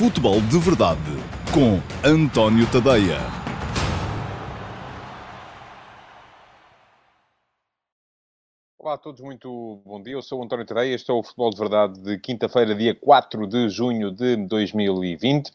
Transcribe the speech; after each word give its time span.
Futebol 0.00 0.40
de 0.40 0.58
Verdade 0.58 0.98
com 1.52 1.76
António 2.02 2.66
Tadeia. 2.72 3.18
Olá 8.78 8.94
a 8.94 8.96
todos, 8.96 9.20
muito 9.20 9.82
bom 9.84 10.02
dia. 10.02 10.14
Eu 10.14 10.22
sou 10.22 10.40
o 10.40 10.42
António 10.42 10.64
Tadeia. 10.64 10.94
Este 10.94 11.10
é 11.10 11.12
o 11.12 11.22
Futebol 11.22 11.50
de 11.50 11.58
Verdade 11.58 12.00
de 12.00 12.18
quinta-feira, 12.18 12.74
dia 12.74 12.94
4 12.94 13.46
de 13.46 13.68
junho 13.68 14.10
de 14.10 14.36
2020. 14.36 15.52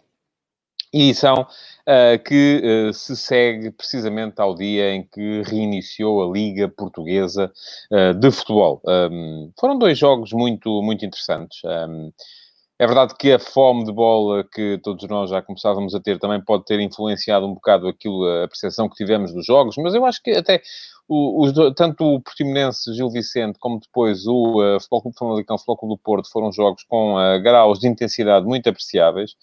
Edição 0.94 1.42
uh, 1.42 2.24
que 2.24 2.62
uh, 2.64 2.94
se 2.94 3.18
segue 3.18 3.72
precisamente 3.72 4.40
ao 4.40 4.54
dia 4.54 4.94
em 4.94 5.02
que 5.02 5.42
reiniciou 5.42 6.24
a 6.24 6.32
Liga 6.32 6.68
Portuguesa 6.68 7.52
uh, 7.92 8.14
de 8.14 8.30
Futebol. 8.30 8.80
Um, 8.86 9.52
foram 9.60 9.80
dois 9.80 9.98
jogos 9.98 10.32
muito, 10.34 10.84
muito 10.84 11.04
interessantes. 11.04 11.62
Um, 11.64 12.14
é 12.78 12.86
verdade 12.86 13.14
que 13.18 13.32
a 13.32 13.40
fome 13.40 13.86
de 13.86 13.92
bola 13.92 14.44
que 14.44 14.80
todos 14.84 15.08
nós 15.08 15.30
já 15.30 15.42
começávamos 15.42 15.96
a 15.96 16.00
ter 16.00 16.20
também 16.20 16.44
pode 16.44 16.66
ter 16.66 16.80
influenciado 16.80 17.46
um 17.46 17.54
bocado 17.54 17.88
aquilo, 17.88 18.26
a 18.44 18.48
percepção 18.48 18.90
que 18.90 18.96
tivemos 18.96 19.34
dos 19.34 19.46
jogos, 19.46 19.76
mas 19.78 19.94
eu 19.94 20.06
acho 20.06 20.22
que 20.22 20.32
até 20.32 20.62
os, 21.08 21.54
tanto 21.76 22.04
o 22.04 22.22
Portimonense 22.22 22.94
Gil 22.94 23.10
Vicente 23.10 23.60
como 23.60 23.80
depois 23.80 24.26
o 24.26 24.62
uh, 24.62 24.80
Futebol 24.80 25.02
Clube 25.02 25.18
Famalicão 25.18 25.58
Futebol 25.58 25.78
Clube 25.78 25.96
do 25.96 25.98
Porto 26.00 26.32
foram 26.32 26.52
jogos 26.52 26.84
com 26.84 27.16
uh, 27.16 27.42
graus 27.42 27.80
de 27.80 27.88
intensidade 27.88 28.46
muito 28.46 28.68
apreciáveis 28.70 29.36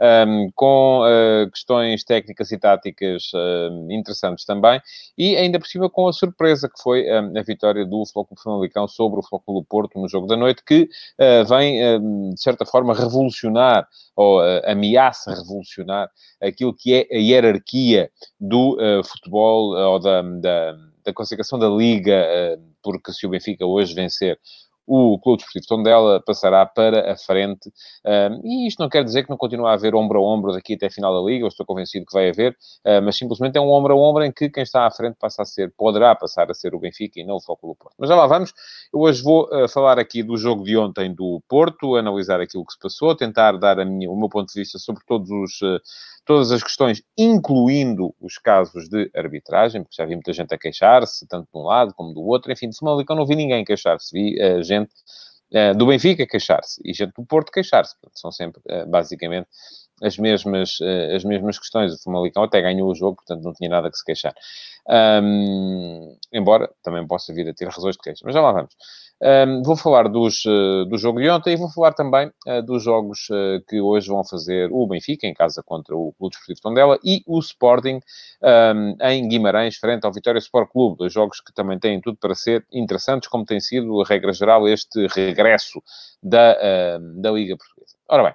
um, 0.00 0.50
com 0.54 1.02
uh, 1.02 1.50
questões 1.50 2.04
técnicas 2.04 2.50
e 2.52 2.58
táticas 2.58 3.30
uh, 3.34 3.90
interessantes 3.90 4.44
também, 4.44 4.80
e 5.16 5.36
ainda 5.36 5.58
por 5.58 5.66
cima 5.66 5.88
com 5.88 6.08
a 6.08 6.12
surpresa 6.12 6.68
que 6.68 6.80
foi 6.82 7.04
um, 7.10 7.38
a 7.38 7.42
vitória 7.42 7.84
do 7.84 8.04
Flóculo 8.06 8.40
Famalicão 8.40 8.86
sobre 8.86 9.20
o 9.20 9.22
Flóculo 9.22 9.64
Porto 9.64 9.98
no 9.98 10.08
jogo 10.08 10.26
da 10.26 10.36
noite, 10.36 10.62
que 10.64 10.88
uh, 11.18 11.44
vem, 11.48 11.76
de 12.34 12.40
certa 12.40 12.64
forma, 12.64 12.94
revolucionar, 12.94 13.88
ou 14.14 14.40
ameaça 14.64 15.34
revolucionar, 15.34 16.10
aquilo 16.40 16.74
que 16.74 16.94
é 16.94 17.14
a 17.14 17.18
hierarquia 17.18 18.10
do 18.40 18.78
futebol, 19.04 19.76
ou 19.76 19.98
da, 19.98 20.22
da, 20.22 20.76
da 21.06 21.14
classificação 21.14 21.58
da 21.58 21.68
Liga, 21.68 22.26
porque 22.82 23.12
se 23.12 23.26
o 23.26 23.30
Benfica 23.30 23.64
hoje 23.64 23.94
vencer 23.94 24.38
o 24.86 25.18
Clube 25.18 25.38
Desportivo 25.38 25.66
Tondela 25.66 26.22
passará 26.24 26.64
para 26.64 27.12
a 27.12 27.16
frente. 27.16 27.72
e 28.44 28.66
isto 28.66 28.80
não 28.80 28.88
quer 28.88 29.04
dizer 29.04 29.24
que 29.24 29.30
não 29.30 29.36
continue 29.36 29.66
a 29.66 29.72
haver 29.72 29.94
ombro 29.94 30.18
a 30.18 30.22
ombro 30.22 30.52
daqui 30.52 30.74
até 30.74 30.86
a 30.86 30.90
final 30.90 31.14
da 31.14 31.28
Liga, 31.28 31.44
eu 31.44 31.48
estou 31.48 31.66
convencido 31.66 32.06
que 32.06 32.12
vai 32.12 32.30
haver, 32.30 32.52
uh, 32.52 33.02
mas 33.02 33.16
simplesmente 33.16 33.56
é 33.56 33.60
um 33.60 33.70
ombro 33.70 33.94
a 33.94 33.96
ombro 33.96 34.24
em 34.24 34.32
que 34.32 34.48
quem 34.48 34.62
está 34.62 34.86
à 34.86 34.90
frente 34.90 35.16
passa 35.18 35.42
a 35.42 35.44
ser, 35.44 35.72
poderá 35.76 36.14
passar 36.14 36.50
a 36.50 36.54
ser 36.54 36.74
o 36.74 36.78
Benfica 36.78 37.20
e 37.20 37.24
não 37.24 37.36
o 37.36 37.40
Foco 37.40 37.68
do 37.68 37.74
Porto. 37.74 37.94
Mas 37.98 38.08
já 38.08 38.16
lá 38.16 38.26
vamos. 38.26 38.52
Eu 38.92 39.00
hoje 39.00 39.22
vou 39.22 39.48
uh, 39.52 39.68
falar 39.68 39.98
aqui 39.98 40.22
do 40.22 40.36
jogo 40.36 40.64
de 40.64 40.76
ontem 40.76 41.14
do 41.14 41.42
Porto, 41.48 41.96
analisar 41.96 42.40
aquilo 42.40 42.64
que 42.64 42.72
se 42.72 42.78
passou, 42.78 43.14
tentar 43.14 43.52
dar 43.58 43.84
minha, 43.84 44.10
o 44.10 44.16
meu 44.16 44.28
ponto 44.28 44.52
de 44.52 44.60
vista 44.60 44.78
sobre 44.78 45.02
todos 45.06 45.30
os... 45.30 45.60
Uh, 45.62 45.80
todas 46.26 46.50
as 46.50 46.60
questões, 46.60 47.02
incluindo 47.16 48.12
os 48.20 48.36
casos 48.36 48.88
de 48.88 49.08
arbitragem, 49.14 49.84
porque 49.84 49.94
já 49.96 50.04
vi 50.04 50.16
muita 50.16 50.32
gente 50.32 50.52
a 50.52 50.58
queixar-se, 50.58 51.24
tanto 51.28 51.44
de 51.44 51.56
um 51.56 51.62
lado 51.62 51.94
como 51.94 52.12
do 52.12 52.20
outro. 52.20 52.50
Enfim, 52.50 52.68
de 52.68 52.76
Famalicão 52.76 53.14
não 53.14 53.24
vi 53.24 53.36
ninguém 53.36 53.64
queixar-se. 53.64 54.12
Vi 54.12 54.36
uh, 54.42 54.60
gente 54.76 54.90
uh, 55.52 55.76
do 55.76 55.86
Benfica 55.86 56.26
queixar-se 56.26 56.80
e 56.84 56.92
gente 56.92 57.12
do 57.16 57.24
Porto 57.24 57.52
queixar-se. 57.52 57.94
São 58.14 58.30
sempre, 58.30 58.60
uh, 58.68 58.86
basicamente, 58.86 59.48
as 60.02 60.18
mesmas, 60.18 60.78
as 61.14 61.24
mesmas 61.24 61.58
questões. 61.58 61.94
O 61.94 62.02
Famalicão 62.02 62.42
até 62.42 62.60
ganhou 62.60 62.90
o 62.90 62.94
jogo, 62.94 63.16
portanto 63.16 63.42
não 63.44 63.52
tinha 63.52 63.70
nada 63.70 63.90
que 63.90 63.96
se 63.96 64.04
queixar. 64.04 64.34
Um, 64.88 66.16
embora 66.32 66.70
também 66.82 67.06
possa 67.06 67.34
vir 67.34 67.48
a 67.48 67.54
ter 67.54 67.66
razões 67.68 67.96
de 67.96 68.02
queixa. 68.02 68.22
Mas 68.24 68.34
já 68.34 68.40
lá 68.40 68.52
vamos. 68.52 68.74
Um, 69.20 69.62
vou 69.62 69.76
falar 69.76 70.08
dos, 70.08 70.44
uh, 70.44 70.84
do 70.84 70.98
jogo 70.98 71.18
de 71.20 71.30
ontem 71.30 71.54
e 71.54 71.56
vou 71.56 71.70
falar 71.70 71.94
também 71.94 72.30
uh, 72.46 72.62
dos 72.62 72.82
jogos 72.82 73.28
uh, 73.30 73.64
que 73.66 73.80
hoje 73.80 74.08
vão 74.08 74.22
fazer 74.22 74.68
o 74.70 74.86
Benfica, 74.86 75.26
em 75.26 75.32
casa 75.32 75.62
contra 75.62 75.96
o 75.96 76.12
Clube 76.18 76.32
Desportivo 76.32 76.60
Tondela, 76.60 76.98
e 77.02 77.22
o 77.26 77.38
Sporting 77.38 77.98
um, 78.74 78.96
em 79.00 79.26
Guimarães, 79.26 79.76
frente 79.76 80.04
ao 80.04 80.12
Vitória 80.12 80.38
Sport 80.38 80.70
Clube. 80.70 80.98
Dois 80.98 81.12
jogos 81.12 81.40
que 81.40 81.52
também 81.52 81.78
têm 81.78 82.00
tudo 82.00 82.18
para 82.18 82.34
ser 82.34 82.66
interessantes, 82.70 83.28
como 83.28 83.44
tem 83.44 83.58
sido, 83.58 84.02
a 84.02 84.04
regra 84.04 84.32
geral, 84.32 84.68
este 84.68 85.06
regresso 85.06 85.82
da, 86.22 86.98
da 86.98 87.30
Liga 87.30 87.56
Portuguesa. 87.56 87.96
Ora 88.08 88.24
bem, 88.24 88.34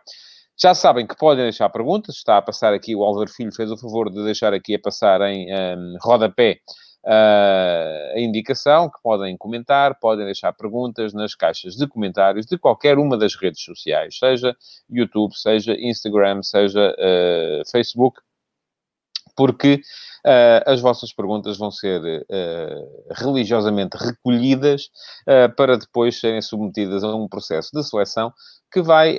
já 0.61 0.75
sabem 0.75 1.07
que 1.07 1.15
podem 1.15 1.43
deixar 1.43 1.69
perguntas. 1.69 2.15
Está 2.15 2.37
a 2.37 2.41
passar 2.41 2.73
aqui, 2.73 2.95
o 2.95 3.03
Álvaro 3.03 3.29
Filho 3.29 3.53
fez 3.53 3.71
o 3.71 3.77
favor 3.77 4.09
de 4.09 4.23
deixar 4.23 4.53
aqui 4.53 4.75
a 4.75 4.79
passar 4.79 5.21
em 5.21 5.47
um, 5.53 5.97
rodapé 6.01 6.59
uh, 7.05 8.15
a 8.15 8.19
indicação 8.19 8.89
que 8.89 9.01
podem 9.01 9.35
comentar, 9.37 9.97
podem 9.99 10.25
deixar 10.25 10.53
perguntas 10.53 11.13
nas 11.13 11.33
caixas 11.33 11.75
de 11.75 11.87
comentários 11.87 12.45
de 12.45 12.57
qualquer 12.57 12.97
uma 12.97 13.17
das 13.17 13.35
redes 13.35 13.63
sociais, 13.63 14.17
seja 14.17 14.55
YouTube, 14.89 15.35
seja 15.35 15.73
Instagram, 15.73 16.43
seja 16.43 16.93
uh, 16.93 17.71
Facebook, 17.71 18.21
porque 19.35 19.81
Uh, 20.25 20.61
as 20.67 20.79
vossas 20.79 21.11
perguntas 21.11 21.57
vão 21.57 21.71
ser 21.71 21.99
uh, 21.99 23.13
religiosamente 23.15 23.97
recolhidas 23.97 24.89
uh, 25.27 25.53
para 25.55 25.75
depois 25.75 26.19
serem 26.19 26.41
submetidas 26.43 27.03
a 27.03 27.15
um 27.15 27.27
processo 27.27 27.71
de 27.73 27.83
seleção 27.83 28.31
que 28.71 28.81
vai 28.81 29.17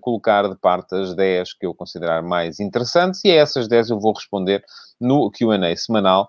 colocar 0.00 0.48
de 0.48 0.56
parte 0.56 0.92
as 0.92 1.14
10 1.14 1.52
que 1.54 1.66
eu 1.66 1.72
considerar 1.72 2.20
mais 2.20 2.58
interessantes 2.58 3.20
e 3.24 3.30
a 3.30 3.34
essas 3.34 3.68
10 3.68 3.90
eu 3.90 4.00
vou 4.00 4.12
responder 4.12 4.60
no 5.00 5.30
Q&A 5.30 5.76
semanal 5.76 6.28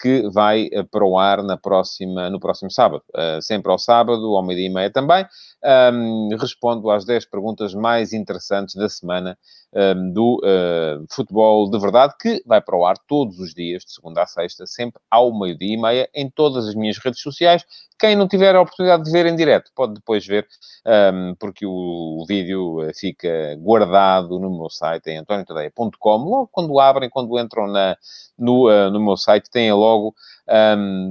que 0.00 0.22
vai 0.32 0.70
para 0.92 1.04
o 1.04 1.18
ar 1.18 1.42
na 1.42 1.56
próxima, 1.56 2.30
no 2.30 2.38
próximo 2.38 2.70
sábado. 2.70 3.02
sempre 3.42 3.72
ao 3.72 3.80
sábado, 3.80 4.36
ao 4.36 4.46
meio-dia 4.46 4.68
e 4.68 4.72
meia 4.72 4.92
também. 4.92 5.26
Um, 5.64 6.28
respondo 6.38 6.88
às 6.88 7.04
10 7.04 7.24
perguntas 7.24 7.74
mais 7.74 8.12
interessantes 8.12 8.76
da 8.76 8.88
semana 8.88 9.36
um, 9.72 10.12
do 10.12 10.40
uh, 10.44 11.04
futebol 11.10 11.68
de 11.68 11.78
verdade, 11.78 12.14
que 12.20 12.42
vai 12.46 12.60
para 12.60 12.76
o 12.76 12.86
ar 12.86 12.96
todos 13.06 13.38
os 13.38 13.52
dias, 13.52 13.84
de 13.84 13.92
segunda 13.92 14.22
a 14.22 14.26
sexta, 14.26 14.66
sempre 14.66 15.00
ao 15.10 15.36
meio-dia 15.36 15.74
e 15.74 15.76
meia, 15.76 16.08
em 16.14 16.30
todas 16.30 16.66
as 16.68 16.74
minhas 16.74 16.98
redes 16.98 17.20
sociais. 17.20 17.64
Quem 17.98 18.14
não 18.14 18.28
tiver 18.28 18.54
a 18.54 18.60
oportunidade 18.60 19.02
de 19.02 19.10
ver 19.10 19.26
em 19.26 19.34
direto, 19.34 19.72
pode 19.74 19.94
depois 19.94 20.24
ver, 20.24 20.46
um, 20.86 21.34
porque 21.38 21.66
o, 21.66 22.24
vídeo 22.28 22.80
eh, 22.84 22.92
fica 22.94 23.56
guardado 23.58 24.38
no 24.38 24.56
meu 24.56 24.70
site, 24.70 25.10
em 25.10 25.18
antoniotadeia.com. 25.18 26.16
Logo 26.18 26.48
quando 26.52 26.78
abrem, 26.78 27.10
quando 27.10 27.36
entram 27.38 27.66
na, 27.66 27.96
no, 28.38 28.68
uh, 28.68 28.88
no 28.90 29.00
meu 29.04 29.16
site, 29.16 29.50
tem 29.50 29.72
logo 29.72 30.14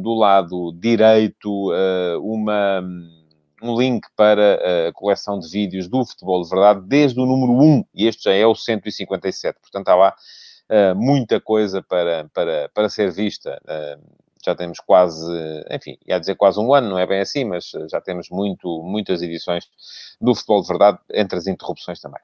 do 0.02 0.16
lado 0.16 0.74
direito 0.80 1.72
uh, 1.72 2.20
uma 2.24 2.82
um 3.62 3.78
link 3.78 4.06
para 4.16 4.88
a 4.88 4.94
coleção 4.94 5.40
de 5.40 5.50
vídeos 5.50 5.88
do 5.88 6.06
Futebol 6.06 6.44
de 6.44 6.50
Verdade 6.50 6.82
desde 6.86 7.20
o 7.20 7.26
número 7.26 7.54
1, 7.54 7.86
e 7.94 8.08
este 8.08 8.26
já 8.26 8.34
é 8.34 8.46
o 8.46 8.56
157. 8.56 9.60
Portanto, 9.60 9.88
há 9.90 9.96
lá 9.96 10.16
uh, 10.70 10.96
muita 10.96 11.40
coisa 11.40 11.82
para, 11.82 12.30
para, 12.34 12.70
para 12.74 12.90
ser 12.90 13.12
vista. 13.12 13.62
Uh, 13.64 14.28
já 14.46 14.56
temos 14.56 14.80
quase, 14.80 15.26
enfim, 15.72 15.98
ia 16.06 16.20
dizer 16.20 16.36
quase 16.36 16.60
um 16.60 16.74
ano, 16.74 16.90
não 16.90 17.00
é 17.00 17.06
bem 17.06 17.20
assim, 17.20 17.44
mas 17.44 17.72
já 17.92 18.00
temos 18.00 18.30
muito, 18.30 18.82
muitas 18.84 19.22
edições 19.22 19.66
do 20.22 20.34
Futebol 20.34 20.62
de 20.62 20.68
Verdade, 20.68 21.00
entre 21.14 21.38
as 21.38 21.48
interrupções 21.48 22.00
também. 22.00 22.22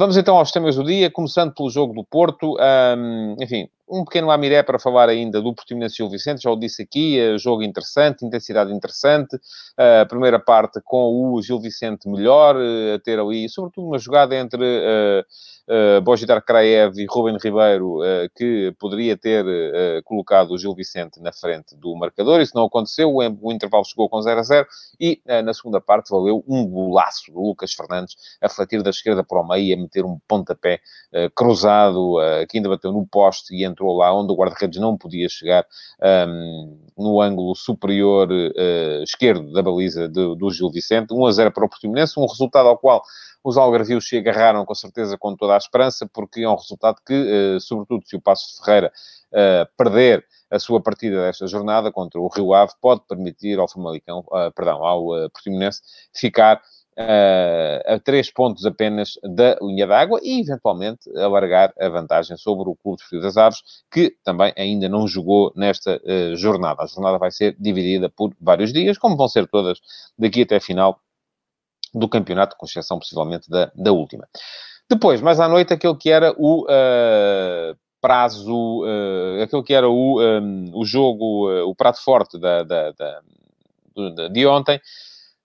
Vamos 0.00 0.16
então 0.16 0.38
aos 0.38 0.50
temas 0.50 0.76
do 0.76 0.82
dia, 0.82 1.10
começando 1.10 1.52
pelo 1.52 1.68
jogo 1.68 1.92
do 1.92 2.02
Porto. 2.02 2.56
Um, 2.58 3.36
enfim, 3.38 3.68
um 3.86 4.02
pequeno 4.02 4.28
lamiré 4.28 4.62
para 4.62 4.78
falar 4.78 5.10
ainda 5.10 5.42
do 5.42 5.54
Portimonense 5.54 5.96
Gil 5.96 6.08
Vicente, 6.08 6.42
já 6.42 6.50
o 6.50 6.56
disse 6.56 6.80
aqui, 6.80 7.20
eh, 7.20 7.36
jogo 7.36 7.62
interessante, 7.62 8.24
intensidade 8.24 8.72
interessante, 8.72 9.38
a 9.76 10.06
primeira 10.06 10.38
parte 10.38 10.80
com 10.82 11.34
o 11.34 11.42
Gil 11.42 11.60
Vicente 11.60 12.08
melhor, 12.08 12.56
eh, 12.56 12.94
a 12.94 12.98
ter 12.98 13.18
ali, 13.18 13.46
sobretudo 13.50 13.88
uma 13.88 13.98
jogada 13.98 14.34
entre 14.34 14.64
uh, 15.70 15.80
uh, 15.98 16.00
Bojitar 16.00 16.42
Kraev 16.44 16.98
e 16.98 17.06
Ruben 17.08 17.36
Ribeiro, 17.42 18.00
uh, 18.00 18.28
que 18.34 18.74
poderia 18.78 19.16
ter 19.16 19.44
uh, 19.44 20.02
colocado 20.04 20.50
o 20.50 20.58
Gil 20.58 20.74
Vicente 20.74 21.20
na 21.20 21.32
frente 21.32 21.76
do 21.76 21.94
marcador, 21.96 22.40
isso 22.40 22.52
não 22.54 22.64
aconteceu, 22.64 23.14
o, 23.14 23.18
o 23.40 23.52
intervalo 23.52 23.84
chegou 23.84 24.08
com 24.08 24.20
0 24.20 24.40
a 24.40 24.42
0 24.42 24.66
e 24.98 25.20
na 25.44 25.54
segunda 25.54 25.80
parte 25.80 26.10
valeu 26.10 26.44
um 26.46 26.66
golaço 26.66 27.32
do 27.32 27.40
Lucas 27.40 27.72
Fernandes 27.72 28.16
a 28.40 28.48
flatir 28.48 28.82
da 28.82 28.90
esquerda 28.90 29.22
para 29.22 29.40
o 29.40 29.46
meio 29.46 29.64
e 29.64 29.72
a 29.72 29.76
meter 29.76 30.04
um 30.04 30.18
pontapé 30.26 30.80
cruzado, 31.34 32.16
que 32.48 32.58
ainda 32.58 32.68
bateu 32.68 32.92
no 32.92 33.06
poste 33.06 33.54
e 33.54 33.64
entrou 33.64 33.96
lá 33.96 34.12
onde 34.14 34.32
o 34.32 34.36
guarda-redes 34.36 34.80
não 34.80 34.96
podia 34.96 35.28
chegar, 35.28 35.64
um, 36.28 36.78
no 36.96 37.20
ângulo 37.20 37.54
superior 37.54 38.28
esquerdo 39.02 39.52
da 39.52 39.62
baliza 39.62 40.08
do, 40.08 40.34
do 40.34 40.50
Gil 40.50 40.70
Vicente. 40.70 41.12
1 41.12 41.26
a 41.26 41.32
0 41.32 41.52
para 41.52 41.64
o 41.64 41.68
Portimonense, 41.68 42.18
um 42.18 42.26
resultado 42.26 42.68
ao 42.68 42.78
qual 42.78 43.02
os 43.42 43.56
algarvios 43.56 44.08
se 44.08 44.18
agarraram 44.18 44.64
com 44.64 44.74
certeza 44.74 45.16
com 45.18 45.34
toda 45.34 45.54
a 45.54 45.58
esperança, 45.58 46.08
porque 46.12 46.42
é 46.42 46.48
um 46.48 46.56
resultado 46.56 46.96
que, 47.06 47.14
uh, 47.14 47.60
sobretudo 47.60 48.06
se 48.06 48.16
o 48.16 48.20
Passo 48.20 48.62
Ferreira 48.62 48.92
uh, 49.32 49.68
perder 49.76 50.24
a 50.50 50.58
sua 50.58 50.80
partida 50.80 51.22
desta 51.22 51.46
jornada 51.46 51.92
contra 51.92 52.20
o 52.20 52.28
Rio 52.28 52.52
Ave, 52.52 52.72
pode 52.80 53.02
permitir 53.08 53.58
ao 53.58 53.68
Famalicão, 53.68 54.24
perdão, 54.54 54.84
ao 54.84 55.30
Portimonense 55.30 55.80
ficar 56.12 56.60
a 57.86 57.98
três 58.00 58.30
pontos 58.30 58.66
apenas 58.66 59.18
da 59.22 59.56
linha 59.62 59.86
d'água 59.86 60.20
e, 60.22 60.40
eventualmente, 60.40 61.08
alargar 61.16 61.72
a 61.78 61.88
vantagem 61.88 62.36
sobre 62.36 62.68
o 62.68 62.74
Clube 62.74 62.98
de 62.98 63.04
Frio 63.04 63.22
das 63.22 63.36
Aves, 63.36 63.62
que 63.90 64.16
também 64.24 64.52
ainda 64.56 64.88
não 64.88 65.06
jogou 65.06 65.52
nesta 65.54 66.00
uh, 66.04 66.36
jornada. 66.36 66.82
A 66.82 66.86
jornada 66.86 67.16
vai 67.16 67.30
ser 67.30 67.56
dividida 67.58 68.10
por 68.10 68.34
vários 68.40 68.72
dias, 68.72 68.98
como 68.98 69.16
vão 69.16 69.28
ser 69.28 69.46
todas 69.46 69.78
daqui 70.18 70.42
até 70.42 70.56
a 70.56 70.60
final 70.60 71.00
do 71.94 72.08
campeonato, 72.08 72.56
com 72.56 72.66
exceção 72.66 72.98
possivelmente 72.98 73.48
da, 73.48 73.70
da 73.74 73.92
última. 73.92 74.28
Depois, 74.88 75.20
mais 75.20 75.38
à 75.38 75.48
noite, 75.48 75.72
aquele 75.72 75.94
que 75.96 76.10
era 76.10 76.34
o 76.36 76.64
uh, 76.64 77.76
prazo, 78.00 78.82
uh, 78.82 79.42
aquele 79.42 79.62
que 79.62 79.72
era 79.72 79.88
o, 79.88 80.20
um, 80.20 80.70
o 80.74 80.84
jogo, 80.84 81.50
uh, 81.50 81.68
o 81.68 81.74
prato 81.74 82.02
forte 82.02 82.38
da, 82.38 82.62
da, 82.64 82.90
da, 82.92 83.20
de, 83.96 84.28
de 84.30 84.46
ontem, 84.46 84.80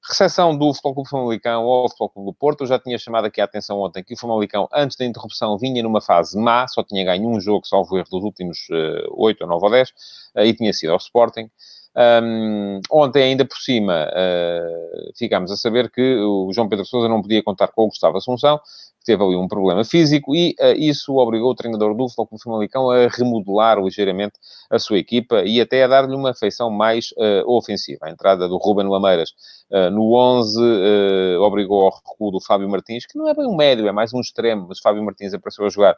Recepção 0.08 0.56
do 0.56 0.72
Futebol 0.72 0.94
Clube 0.94 1.10
Famalicão 1.10 1.64
ao 1.64 1.90
Futebol 1.90 2.10
Clube 2.10 2.30
do 2.30 2.34
Porto. 2.34 2.62
Eu 2.62 2.68
já 2.68 2.78
tinha 2.78 2.98
chamado 2.98 3.26
aqui 3.26 3.42
a 3.42 3.46
atenção 3.46 3.80
ontem 3.80 4.04
que 4.04 4.14
o 4.14 4.18
Famalicão, 4.18 4.70
antes 4.72 4.96
da 4.96 5.04
interrupção, 5.04 5.58
vinha 5.58 5.82
numa 5.82 6.00
fase 6.00 6.38
má, 6.38 6.68
só 6.68 6.84
tinha 6.84 7.04
ganho 7.04 7.28
um 7.28 7.40
jogo, 7.40 7.66
salvo 7.66 7.98
erro, 7.98 8.08
dos 8.12 8.24
últimos 8.24 8.68
uh, 8.70 9.16
8 9.16 9.42
ou 9.42 9.48
9 9.48 9.66
ou 9.66 9.72
10, 9.72 9.90
uh, 9.90 10.42
e 10.42 10.54
tinha 10.54 10.72
sido 10.74 10.92
ao 10.92 10.98
Sporting. 10.98 11.50
Um, 11.98 12.82
ontem, 12.92 13.24
ainda 13.24 13.46
por 13.46 13.58
cima, 13.58 14.08
uh, 14.10 15.12
ficámos 15.18 15.50
a 15.50 15.56
saber 15.56 15.90
que 15.90 16.18
o 16.18 16.52
João 16.52 16.68
Pedro 16.68 16.86
Sousa 16.86 17.08
não 17.08 17.22
podia 17.22 17.42
contar 17.42 17.70
com 17.70 17.84
o 17.84 17.88
Gustavo 17.88 18.18
Assunção, 18.18 18.60
teve 19.06 19.24
ali 19.24 19.36
um 19.36 19.48
problema 19.48 19.86
físico 19.86 20.36
e 20.36 20.56
uh, 20.60 20.74
isso 20.78 21.16
obrigou 21.16 21.52
o 21.52 21.56
treinador 21.56 21.96
do 21.96 22.10
Futebol 22.10 22.40
Famalicão 22.44 22.90
a 22.90 23.08
remodelar 23.08 23.80
ligeiramente 23.80 24.34
a 24.70 24.78
sua 24.78 24.98
equipa 24.98 25.44
e 25.46 25.62
até 25.62 25.84
a 25.84 25.88
dar-lhe 25.88 26.16
uma 26.16 26.34
feição 26.34 26.70
mais 26.70 27.12
uh, 27.14 27.50
ofensiva. 27.50 28.08
A 28.08 28.12
entrada 28.12 28.50
do 28.50 28.58
Ruben 28.58 28.90
Lameiras 28.90 29.30
no 29.92 30.14
11 30.14 30.62
obrigou 31.42 31.86
ao 31.86 31.96
recuo 31.96 32.32
do 32.32 32.40
Fábio 32.40 32.70
Martins, 32.70 33.06
que 33.06 33.18
não 33.18 33.28
é 33.28 33.34
bem 33.34 33.48
um 33.48 33.56
médio, 33.56 33.88
é 33.88 33.92
mais 33.92 34.14
um 34.14 34.20
extremo, 34.20 34.68
mas 34.70 34.80
Fábio 34.80 35.04
Martins 35.04 35.34
apareceu 35.34 35.66
a 35.66 35.70
jogar 35.70 35.98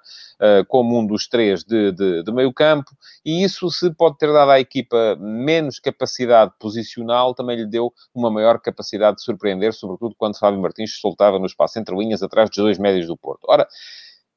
como 0.68 0.98
um 0.98 1.06
dos 1.06 1.28
três 1.28 1.64
de, 1.64 1.92
de, 1.92 2.24
de, 2.24 2.32
meio 2.32 2.54
campo 2.54 2.92
e 3.26 3.44
isso 3.44 3.70
se 3.70 3.94
pode 3.94 4.18
ter 4.18 4.32
dado 4.32 4.52
à 4.52 4.60
equipa 4.60 5.18
menos 5.20 5.80
capacidade 5.80 6.54
posicional, 6.60 7.34
também 7.34 7.58
lhe 7.58 7.66
deu 7.66 7.94
uma 8.14 8.32
maior 8.32 8.60
capacidade 8.60 9.18
de 9.18 9.24
surpreender, 9.24 9.74
sobretudo 9.74 10.16
quando 10.18 10.40
Fábio 10.40 10.62
Martins 10.62 11.00
soltava 11.00 11.38
no 11.38 11.46
espaço 11.46 11.78
entre 11.78 11.96
linhas 11.96 12.24
atrás 12.24 12.50
dos 12.50 12.58
dois 12.58 12.80
médios 12.80 13.08
do 13.08 13.18
Porto. 13.18 13.46
Ora, 13.50 13.68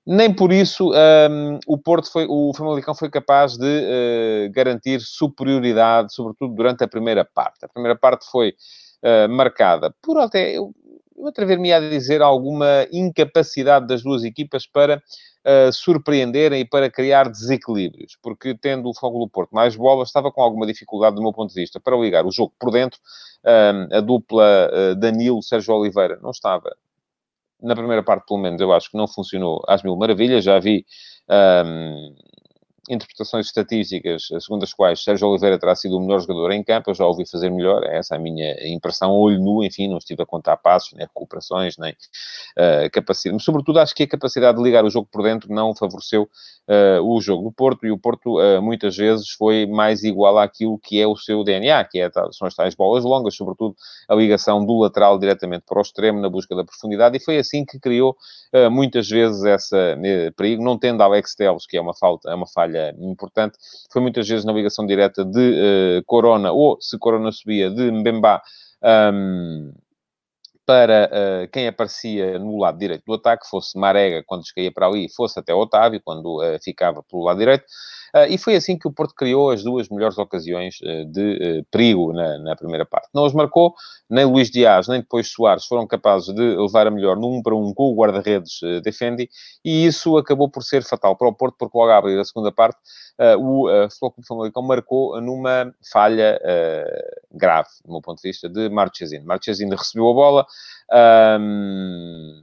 nem 0.06 0.35
por 0.35 0.50
isso 0.50 0.93
um, 0.93 1.59
o 1.67 1.79
Porto 1.79 2.11
foi, 2.11 2.27
o 2.29 2.53
Famalicão 2.55 2.94
foi 2.94 3.11
capaz 3.11 3.56
de 3.56 3.65
uh, 3.65 4.53
garantir 4.53 5.00
superioridade, 5.00 6.15
sobretudo 6.15 6.55
durante 6.55 6.82
a 6.82 6.88
primeira 6.88 7.25
parte. 7.25 7.65
A 7.65 7.69
primeira 7.69 7.97
parte 7.97 8.25
foi 8.31 8.55
uh, 9.02 9.29
marcada 9.29 9.94
por 10.02 10.19
até, 10.19 10.56
eu, 10.56 10.75
eu 11.17 11.26
atrever-me 11.26 11.73
a 11.73 11.81
dizer, 11.81 12.23
alguma 12.23 12.87
incapacidade 12.93 13.87
das 13.87 14.02
duas 14.02 14.25
equipas 14.25 14.67
para 14.67 14.97
uh, 14.99 15.73
surpreenderem 15.73 16.61
e 16.61 16.64
para 16.64 16.91
criar 16.91 17.29
desequilíbrios, 17.29 18.17
porque 18.23 18.55
tendo 18.55 18.88
o 18.88 18.94
Fogo 18.94 19.19
do 19.19 19.29
Porto 19.29 19.55
mais 19.55 19.76
bola, 19.76 20.02
estava 20.05 20.31
com 20.31 20.43
alguma 20.43 20.67
dificuldade, 20.67 21.17
do 21.17 21.23
meu 21.23 21.32
ponto 21.32 21.52
de 21.52 21.61
vista, 21.61 21.79
para 21.81 21.97
ligar 21.97 22.25
o 22.25 22.32
jogo 22.32 22.52
por 22.58 22.70
dentro. 22.70 22.99
Uh, 23.44 23.97
a 23.97 24.00
dupla 24.00 24.70
uh, 24.73 24.94
Danilo-Sérgio 24.97 25.75
Oliveira 25.75 26.19
não 26.23 26.31
estava 26.31 26.75
na 27.62 27.75
primeira 27.75 28.03
parte, 28.03 28.26
pelo 28.26 28.41
menos, 28.41 28.61
eu 28.61 28.73
acho 28.73 28.91
que 28.91 28.96
não 28.96 29.06
funcionou 29.06 29.62
às 29.69 29.82
mil 29.82 29.96
maravilhas. 29.96 30.44
Já 30.44 30.58
vi 30.58 30.85
interpretações 32.90 33.46
estatísticas, 33.46 34.28
segundo 34.40 34.64
as 34.64 34.75
quais 34.75 35.02
Sérgio 35.02 35.28
Oliveira 35.28 35.58
terá 35.58 35.75
sido 35.76 35.96
o 35.96 36.00
melhor 36.00 36.20
jogador 36.20 36.50
em 36.50 36.62
campo, 36.62 36.90
eu 36.90 36.94
já 36.94 37.06
ouvi 37.06 37.25
fazer 37.25 37.48
melhor, 37.48 37.84
é 37.84 37.98
essa 37.98 38.16
a 38.16 38.19
minha 38.19 38.52
impressão, 38.69 39.12
olho 39.12 39.38
nu, 39.38 39.62
enfim, 39.62 39.88
não 39.88 39.98
estive 39.98 40.22
a 40.22 40.26
contar 40.26 40.56
passos, 40.56 40.92
nem 40.94 41.06
recuperações, 41.06 41.78
nem 41.78 41.92
uh, 41.92 42.90
capacidade, 42.92 43.34
mas 43.34 43.44
sobretudo 43.44 43.78
acho 43.78 43.94
que 43.94 44.02
a 44.02 44.08
capacidade 44.08 44.58
de 44.58 44.64
ligar 44.64 44.84
o 44.84 44.90
jogo 44.90 45.08
por 45.10 45.22
dentro 45.22 45.52
não 45.54 45.75
favoreceu 45.75 46.25
uh, 46.25 47.02
o 47.02 47.20
jogo 47.20 47.44
do 47.44 47.52
Porto, 47.52 47.87
e 47.87 47.92
o 47.92 47.98
Porto 47.98 48.40
uh, 48.40 48.60
muitas 48.60 48.96
vezes 48.96 49.31
foi 49.31 49.66
mais 49.66 50.02
igual 50.02 50.36
àquilo 50.38 50.78
que 50.78 51.00
é 51.00 51.06
o 51.06 51.16
seu 51.16 51.44
DNA, 51.44 51.84
que 51.84 52.00
é, 52.00 52.10
são 52.32 52.48
as 52.48 52.54
tais 52.54 52.75
bolas 52.75 53.04
longas, 53.04 53.36
sobretudo 53.36 53.76
a 54.08 54.14
ligação 54.16 54.64
do 54.66 54.81
lateral 54.81 55.16
diretamente 55.16 55.64
para 55.66 55.78
o 55.78 55.82
extremo 55.82 56.20
na 56.20 56.28
busca 56.28 56.56
da 56.56 56.64
profundidade, 56.64 57.16
e 57.16 57.20
foi 57.20 57.38
assim 57.38 57.64
que 57.64 57.78
criou 57.78 58.16
muitas 58.70 59.08
vezes 59.08 59.44
essa 59.44 59.96
perigo, 60.36 60.64
não 60.64 60.76
tendo 60.76 61.02
Alex 61.02 61.36
Teles, 61.36 61.66
que 61.66 61.76
é 61.76 61.81
uma 61.81 61.94
falta, 61.94 62.31
é 62.31 62.34
uma 62.34 62.46
falha 62.48 62.80
importante, 62.99 63.59
foi 63.93 64.03
muitas 64.03 64.29
vezes 64.29 64.44
na 64.44 64.53
ligação 64.53 64.87
direta 64.87 65.25
de 65.25 66.00
uh, 66.00 66.05
Corona, 66.06 66.53
ou 66.53 66.81
se 66.81 66.99
Corona 66.99 67.32
subia, 67.32 67.71
de 67.71 67.91
Mbemba, 67.91 68.41
um, 69.12 69.73
para 70.66 71.10
uh, 71.12 71.48
quem 71.50 71.66
aparecia 71.66 72.38
no 72.38 72.58
lado 72.58 72.78
direito 72.78 73.02
do 73.04 73.14
ataque, 73.14 73.48
fosse 73.48 73.78
Marega 73.78 74.22
quando 74.26 74.44
caía 74.54 74.70
para 74.70 74.86
ali, 74.86 75.08
fosse 75.12 75.38
até 75.38 75.52
Otávio 75.52 76.00
quando 76.04 76.40
uh, 76.40 76.58
ficava 76.62 77.02
pelo 77.02 77.24
lado 77.24 77.38
direito. 77.38 77.64
Uh, 78.14 78.26
e 78.28 78.38
foi 78.38 78.56
assim 78.56 78.78
que 78.78 78.86
o 78.86 78.92
Porto 78.92 79.14
criou 79.14 79.50
as 79.50 79.62
duas 79.62 79.88
melhores 79.88 80.18
ocasiões 80.18 80.76
de 81.12 81.64
perigo 81.70 82.12
na, 82.12 82.38
na, 82.38 82.56
primeira 82.56 82.84
parte. 82.84 83.08
Não 83.14 83.24
os 83.24 83.32
marcou, 83.32 83.74
nem 84.08 84.24
Luís 84.24 84.50
Dias, 84.50 84.88
nem 84.88 85.00
depois 85.00 85.30
Soares 85.30 85.64
foram 85.64 85.86
capazes 85.86 86.34
de 86.34 86.56
levar 86.56 86.86
a 86.86 86.90
melhor 86.90 87.16
num 87.16 87.40
para 87.42 87.54
um 87.54 87.72
com 87.72 87.92
o 87.92 87.94
guarda-redes 87.94 88.58
Defendi, 88.82 89.28
e 89.64 89.86
isso 89.86 90.16
acabou 90.16 90.48
por 90.48 90.64
ser 90.64 90.82
fatal 90.82 91.16
para 91.16 91.28
o 91.28 91.32
Porto, 91.32 91.54
porque 91.56 91.78
logo 91.78 91.90
a 91.90 91.98
abrir 91.98 92.18
a 92.18 92.24
segunda 92.24 92.50
parte, 92.50 92.78
o 93.38 93.68
Futebol 93.90 94.50
Clube 94.50 94.68
marcou 94.68 95.20
numa 95.20 95.72
falha 95.92 96.40
grave, 97.30 97.68
do 97.84 97.92
meu 97.92 98.00
ponto 98.00 98.20
de 98.20 98.28
vista, 98.28 98.48
de 98.48 98.68
Marchesino. 98.68 99.24
Marchesino 99.24 99.76
recebeu 99.76 100.10
a 100.10 100.14
bola, 100.14 100.46
um, 101.40 102.42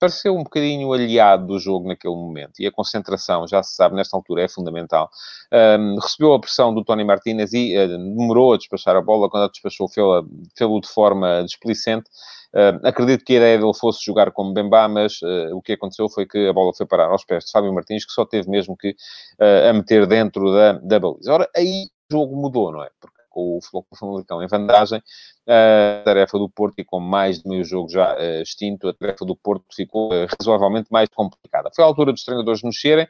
pareceu 0.00 0.34
um 0.34 0.42
bocadinho 0.42 0.92
aliado 0.92 1.46
do 1.46 1.58
jogo 1.58 1.86
naquele 1.86 2.14
momento. 2.14 2.54
E 2.58 2.66
a 2.66 2.72
concentração, 2.72 3.46
já 3.46 3.62
se 3.62 3.74
sabe, 3.76 3.94
nesta 3.94 4.16
altura 4.16 4.42
é 4.42 4.48
fundamental. 4.48 5.10
Um, 5.52 5.96
recebeu 6.00 6.32
a 6.32 6.40
pressão 6.40 6.74
do 6.74 6.82
Tony 6.82 7.04
Martinez 7.04 7.52
e 7.52 7.76
uh, 7.76 7.88
demorou 7.88 8.54
a 8.54 8.56
despachar 8.56 8.96
a 8.96 9.02
bola. 9.02 9.28
Quando 9.28 9.44
a 9.44 9.48
despachou, 9.48 9.88
fez-o 9.88 10.80
de 10.80 10.88
forma 10.88 11.44
displicente. 11.44 12.08
Uh, 12.52 12.84
acredito 12.84 13.24
que 13.24 13.34
a 13.34 13.36
ideia 13.36 13.58
dele 13.58 13.74
fosse 13.74 14.04
jogar 14.04 14.32
como 14.32 14.52
Bemba, 14.52 14.88
mas 14.88 15.20
uh, 15.22 15.54
o 15.54 15.62
que 15.62 15.74
aconteceu 15.74 16.08
foi 16.08 16.26
que 16.26 16.48
a 16.48 16.52
bola 16.52 16.72
foi 16.74 16.86
parar 16.86 17.08
aos 17.10 17.24
pés 17.24 17.44
de 17.44 17.52
Fábio 17.52 17.72
Martins, 17.72 18.04
que 18.04 18.12
só 18.12 18.24
teve 18.24 18.50
mesmo 18.50 18.76
que 18.76 18.90
uh, 18.90 19.68
a 19.68 19.72
meter 19.72 20.06
dentro 20.06 20.50
da, 20.52 20.72
da 20.72 20.98
baliza. 20.98 21.32
Ora, 21.32 21.48
aí 21.54 21.86
o 22.10 22.14
jogo 22.14 22.34
mudou, 22.34 22.72
não 22.72 22.82
é? 22.82 22.90
Porque 23.00 23.19
com 23.30 23.56
o 23.56 23.62
Futebol 23.62 23.86
Famalicão 23.98 24.42
em 24.42 24.46
vantagem, 24.46 25.02
a 25.46 26.02
tarefa 26.04 26.38
do 26.38 26.48
Porto, 26.48 26.78
e 26.78 26.84
com 26.84 27.00
mais 27.00 27.40
de 27.40 27.48
meio 27.48 27.64
jogo 27.64 27.88
já 27.88 28.14
uh, 28.14 28.42
extinto, 28.42 28.88
a 28.88 28.92
tarefa 28.92 29.24
do 29.24 29.34
Porto 29.34 29.64
ficou 29.74 30.12
uh, 30.12 30.26
razoavelmente 30.38 30.88
mais 30.90 31.08
complicada. 31.08 31.70
Foi 31.74 31.84
a 31.84 31.86
altura 31.86 32.12
dos 32.12 32.24
treinadores 32.24 32.62
mexerem. 32.62 33.08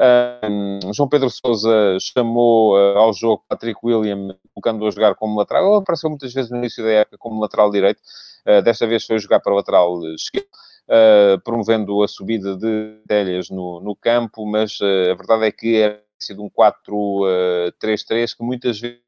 Uh, 0.00 0.94
João 0.94 1.10
Pedro 1.10 1.28
Sousa 1.28 1.98
chamou 2.00 2.74
uh, 2.74 2.96
ao 2.96 3.12
jogo 3.12 3.44
Patrick 3.46 3.78
William, 3.84 4.34
colocando-o 4.54 4.88
a 4.88 4.90
jogar 4.90 5.14
como 5.14 5.38
lateral. 5.38 5.66
Ele 5.66 5.82
apareceu 5.82 6.08
muitas 6.08 6.32
vezes 6.32 6.50
no 6.50 6.56
início 6.56 6.82
da 6.82 6.90
época 6.90 7.18
como 7.18 7.40
lateral 7.40 7.70
direito. 7.70 8.00
Uh, 8.46 8.62
desta 8.62 8.86
vez 8.86 9.04
foi 9.04 9.18
jogar 9.18 9.40
para 9.40 9.54
lateral 9.54 10.00
esquerdo. 10.14 10.48
Uh, 10.88 11.38
promovendo 11.44 12.02
a 12.02 12.08
subida 12.08 12.56
de 12.56 12.96
telhas 13.06 13.48
no, 13.48 13.80
no 13.80 13.94
campo, 13.94 14.44
mas 14.44 14.76
a 14.82 15.14
verdade 15.14 15.44
é 15.44 15.52
que 15.52 15.76
era 15.76 16.02
sido 16.18 16.42
um 16.42 16.50
4-3-3 16.50 18.36
que 18.36 18.42
muitas 18.42 18.80
vezes 18.80 18.98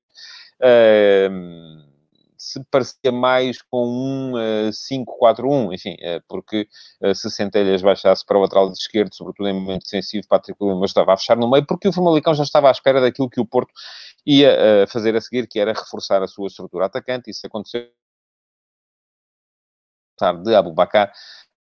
uh, 0.62 1.92
se 2.42 2.62
parecia 2.70 3.12
mais 3.12 3.62
com 3.62 3.86
um 3.86 4.32
uh, 4.34 4.70
5-4-1, 4.70 5.74
enfim, 5.74 5.94
uh, 5.94 6.20
porque 6.28 6.68
uh, 7.00 7.14
se 7.14 7.30
Centelhas 7.30 7.82
baixasse 7.82 8.26
para 8.26 8.36
o 8.36 8.40
lateral 8.40 8.68
de 8.68 8.78
esquerdo, 8.78 9.14
sobretudo 9.14 9.48
em 9.48 9.52
momento 9.52 9.84
defensivo, 9.84 10.26
Patrick 10.28 10.62
Lima 10.62 10.84
estava 10.84 11.14
a 11.14 11.16
fechar 11.16 11.36
no 11.36 11.48
meio, 11.48 11.64
porque 11.64 11.88
o 11.88 11.92
Famalicão 11.92 12.34
já 12.34 12.42
estava 12.42 12.68
à 12.68 12.72
espera 12.72 13.00
daquilo 13.00 13.30
que 13.30 13.40
o 13.40 13.46
Porto 13.46 13.72
ia 14.26 14.86
fazer 14.88 15.16
a 15.16 15.20
seguir, 15.20 15.46
que 15.48 15.60
era 15.60 15.72
reforçar 15.72 16.22
a 16.22 16.26
sua 16.28 16.48
estrutura 16.48 16.86
atacante, 16.86 17.30
isso 17.30 17.46
aconteceu. 17.46 17.88
De 20.44 20.54
Abubacar, 20.54 21.12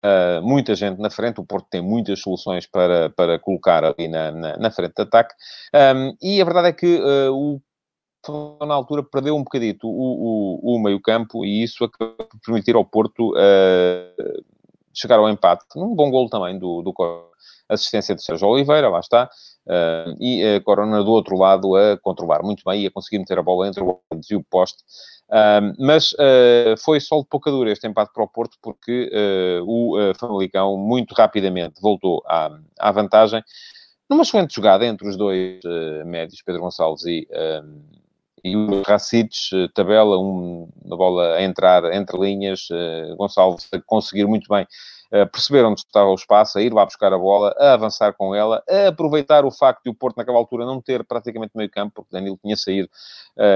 Uh, 0.03 0.41
muita 0.41 0.73
gente 0.73 0.99
na 0.99 1.11
frente, 1.11 1.39
o 1.39 1.45
Porto 1.45 1.67
tem 1.69 1.79
muitas 1.79 2.19
soluções 2.19 2.65
para, 2.65 3.11
para 3.11 3.37
colocar 3.37 3.83
ali 3.85 4.07
na, 4.07 4.31
na, 4.31 4.57
na 4.57 4.71
frente 4.71 4.95
de 4.95 5.03
ataque, 5.03 5.35
um, 5.95 6.17
e 6.19 6.41
a 6.41 6.43
verdade 6.43 6.69
é 6.69 6.73
que 6.73 6.99
uh, 6.99 7.31
o 7.31 7.61
na 8.65 8.73
altura 8.73 9.03
perdeu 9.03 9.35
um 9.35 9.43
bocadito 9.43 9.87
o, 9.87 10.59
o, 10.63 10.75
o 10.75 10.79
meio-campo 10.79 11.43
e 11.43 11.63
isso 11.63 11.83
acabou 11.83 12.15
por 12.15 12.39
permitir 12.45 12.75
ao 12.75 12.85
Porto 12.85 13.31
uh, 13.31 14.43
chegar 14.93 15.17
ao 15.17 15.29
empate. 15.29 15.65
Um 15.75 15.95
bom 15.95 16.11
gol 16.11 16.29
também 16.29 16.59
do, 16.59 16.81
do 16.81 16.93
assistência 17.69 18.13
de 18.13 18.23
Sérgio 18.23 18.47
Oliveira, 18.47 18.89
lá 18.89 18.99
está. 18.99 19.29
Uh, 19.65 20.17
e 20.19 20.43
a 20.55 20.61
Corona 20.61 21.03
do 21.03 21.11
outro 21.11 21.37
lado 21.37 21.75
a 21.75 21.97
controlar 21.97 22.43
muito 22.43 22.63
bem 22.65 22.81
e 22.83 22.87
a 22.87 22.91
conseguir 22.91 23.19
meter 23.19 23.39
a 23.39 23.43
bola 23.43 23.67
entre 23.67 23.83
o 23.83 23.99
e 24.29 24.35
o 24.35 24.43
poste. 24.43 24.83
Uh, 25.29 25.73
mas 25.79 26.11
uh, 26.13 26.75
foi 26.83 26.99
só 26.99 27.19
de 27.19 27.27
pouca 27.27 27.49
dura 27.49 27.71
este 27.71 27.87
empate 27.87 28.11
para 28.13 28.23
o 28.23 28.27
Porto, 28.27 28.57
porque 28.61 29.09
o 29.65 29.95
Famalicão 30.19 30.77
muito 30.77 31.13
rapidamente 31.13 31.81
voltou 31.81 32.21
à, 32.25 32.49
à 32.79 32.91
vantagem, 32.91 33.41
numa 34.09 34.23
excelente 34.23 34.53
jogada 34.53 34.85
entre 34.85 35.07
os 35.07 35.15
dois 35.15 35.61
médios, 36.05 36.41
Pedro 36.41 36.61
Gonçalves 36.61 37.05
e, 37.05 37.27
e 38.43 38.55
o 38.55 38.81
Racites 38.81 39.49
eh, 39.53 39.67
tabela 39.73 40.17
um, 40.17 40.67
uma 40.83 40.97
bola 40.97 41.35
a 41.35 41.43
entrar 41.43 41.83
entre 41.93 42.17
linhas, 42.17 42.67
uh, 42.71 43.15
Gonçalves 43.15 43.67
a 43.71 43.79
conseguir 43.81 44.25
muito 44.25 44.47
bem 44.49 44.63
uh, 45.13 45.29
perceber 45.31 45.63
onde 45.63 45.81
estava 45.81 46.09
o 46.09 46.15
espaço, 46.15 46.57
a 46.57 46.61
ir 46.61 46.73
lá 46.73 46.83
buscar 46.85 47.13
a 47.13 47.17
bola, 47.17 47.53
a 47.59 47.73
avançar 47.73 48.13
com 48.13 48.33
ela, 48.33 48.63
a 48.67 48.87
aproveitar 48.87 49.45
o 49.45 49.51
facto 49.51 49.83
de 49.83 49.89
o 49.91 49.93
Porto, 49.93 50.17
naquela 50.17 50.37
altura, 50.37 50.65
não 50.65 50.81
ter 50.81 51.03
praticamente 51.03 51.51
meio 51.55 51.69
campo, 51.69 51.93
porque 51.95 52.09
Danilo 52.11 52.39
tinha 52.41 52.55
saído, 52.55 52.89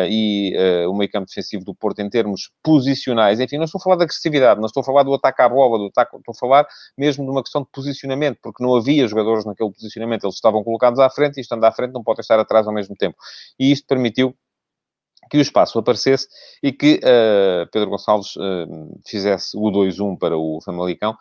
e 0.09 0.53
o 0.87 0.93
meio 0.93 1.11
campo 1.11 1.27
defensivo 1.27 1.63
do 1.63 1.73
Porto, 1.73 1.99
em 1.99 2.09
termos 2.09 2.51
posicionais, 2.63 3.39
enfim, 3.39 3.57
não 3.57 3.65
estou 3.65 3.79
a 3.79 3.83
falar 3.83 3.95
de 3.97 4.03
agressividade, 4.03 4.59
não 4.59 4.67
estou 4.67 4.81
a 4.81 4.83
falar 4.83 5.03
do 5.03 5.13
ataque 5.13 5.41
à 5.41 5.49
bola, 5.49 5.77
do 5.77 5.85
ataque, 5.85 6.15
estou 6.15 6.33
a 6.33 6.37
falar 6.37 6.67
mesmo 6.97 7.23
de 7.23 7.31
uma 7.31 7.41
questão 7.41 7.61
de 7.61 7.67
posicionamento, 7.71 8.39
porque 8.41 8.63
não 8.63 8.75
havia 8.75 9.07
jogadores 9.07 9.45
naquele 9.45 9.71
posicionamento, 9.71 10.25
eles 10.25 10.35
estavam 10.35 10.63
colocados 10.63 10.99
à 10.99 11.09
frente, 11.09 11.37
e 11.37 11.41
estando 11.41 11.63
à 11.63 11.71
frente 11.71 11.93
não 11.93 12.03
pode 12.03 12.21
estar 12.21 12.39
atrás 12.39 12.67
ao 12.67 12.73
mesmo 12.73 12.95
tempo. 12.95 13.17
E 13.59 13.71
isto 13.71 13.87
permitiu 13.87 14.35
que 15.29 15.37
o 15.37 15.41
espaço 15.41 15.77
aparecesse 15.79 16.27
e 16.61 16.71
que 16.71 16.99
uh, 17.03 17.69
Pedro 17.71 17.89
Gonçalves 17.89 18.35
uh, 18.35 18.99
fizesse 19.05 19.57
o 19.57 19.71
2-1 19.71 20.17
para 20.17 20.37
o 20.37 20.59
Famalicão. 20.63 21.15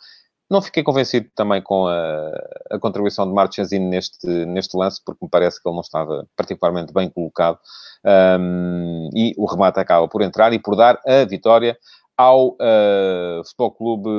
Não 0.51 0.61
fiquei 0.61 0.83
convencido 0.83 1.29
também 1.35 1.63
com 1.63 1.87
a, 1.87 2.31
a 2.71 2.79
contribuição 2.79 3.27
de 3.27 3.33
Marchesino 3.33 3.89
neste, 3.89 4.27
neste 4.27 4.77
lance, 4.77 5.01
porque 5.05 5.25
me 5.25 5.31
parece 5.31 5.61
que 5.61 5.69
ele 5.69 5.75
não 5.75 5.81
estava 5.81 6.27
particularmente 6.37 6.93
bem 6.93 7.09
colocado. 7.09 7.59
Um, 8.05 9.09
e 9.15 9.35
o 9.39 9.47
remate 9.47 9.81
acaba 9.81 10.07
por 10.07 10.21
entrar 10.21 10.53
e 10.53 10.59
por 10.59 10.77
dar 10.77 11.01
a 11.07 11.25
vitória 11.25 11.79
ao 12.17 12.51
uh, 12.51 13.45
Futebol 13.45 13.73
Clube 13.73 14.11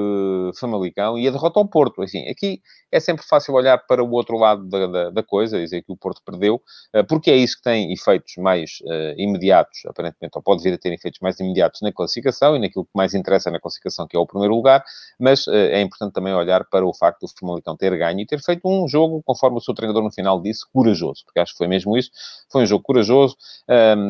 Famalicão 0.60 1.18
e 1.18 1.28
a 1.28 1.32
derrota 1.32 1.60
ao 1.60 1.68
Porto. 1.68 2.02
Assim, 2.02 2.28
aqui 2.28 2.62
é 2.92 3.00
sempre 3.00 3.26
fácil 3.26 3.54
olhar 3.54 3.78
para 3.78 4.04
o 4.04 4.12
outro 4.12 4.38
lado 4.38 4.68
da, 4.68 4.88
da, 4.88 5.10
da 5.12 5.24
coisa, 5.24 5.60
dizer 5.60 5.82
que 5.82 5.92
o 5.92 5.98
Porto 5.98 6.22
perdeu, 6.26 6.56
uh, 6.96 7.06
porque 7.08 7.32
é 7.32 7.36
isso 7.36 7.58
que 7.58 7.64
tem 7.64 7.94
efeitos 7.94 8.34
mais 8.38 8.80
uh, 8.84 9.16
imediatos, 9.18 9.80
aparentemente, 9.86 10.36
ou 10.36 10.44
pode 10.44 10.62
vir 10.62 10.74
a 10.74 10.78
ter 10.78 10.92
efeitos 10.94 11.20
mais 11.22 11.40
imediatos 11.40 11.82
na 11.82 11.92
classificação 11.92 12.56
e 12.56 12.60
naquilo 12.60 12.86
que 12.86 12.92
mais 12.94 13.14
interessa 13.14 13.50
na 13.50 13.60
classificação, 13.60 14.08
que 14.08 14.18
é 14.18 14.20
o 14.20 14.28
primeiro 14.28 14.56
lugar, 14.56 14.84
mas 15.20 15.48
é 15.48 15.82
importante 15.82 16.14
também 16.14 16.34
olhar 16.34 16.66
para 16.66 16.86
o 16.86 16.94
facto 16.94 17.22
do 17.22 17.28
Famalicão 17.28 17.78
ter 17.78 17.96
ganho 17.98 18.20
e 18.20 18.26
ter 18.26 18.42
feito 18.42 18.62
um 18.66 18.88
jogo, 18.88 19.22
conforme 19.24 19.58
o 19.58 19.62
seu 19.62 19.74
treinador 19.74 20.04
no 20.04 20.12
final 20.12 20.42
disse, 20.42 20.66
corajoso, 20.74 21.24
porque 21.26 21.40
acho 21.40 21.54
que 21.54 21.58
foi 21.58 21.68
mesmo 21.68 21.98
isso, 21.98 22.12
foi 22.52 22.64
um 22.64 22.66
jogo 22.66 22.84
corajoso, 22.84 23.36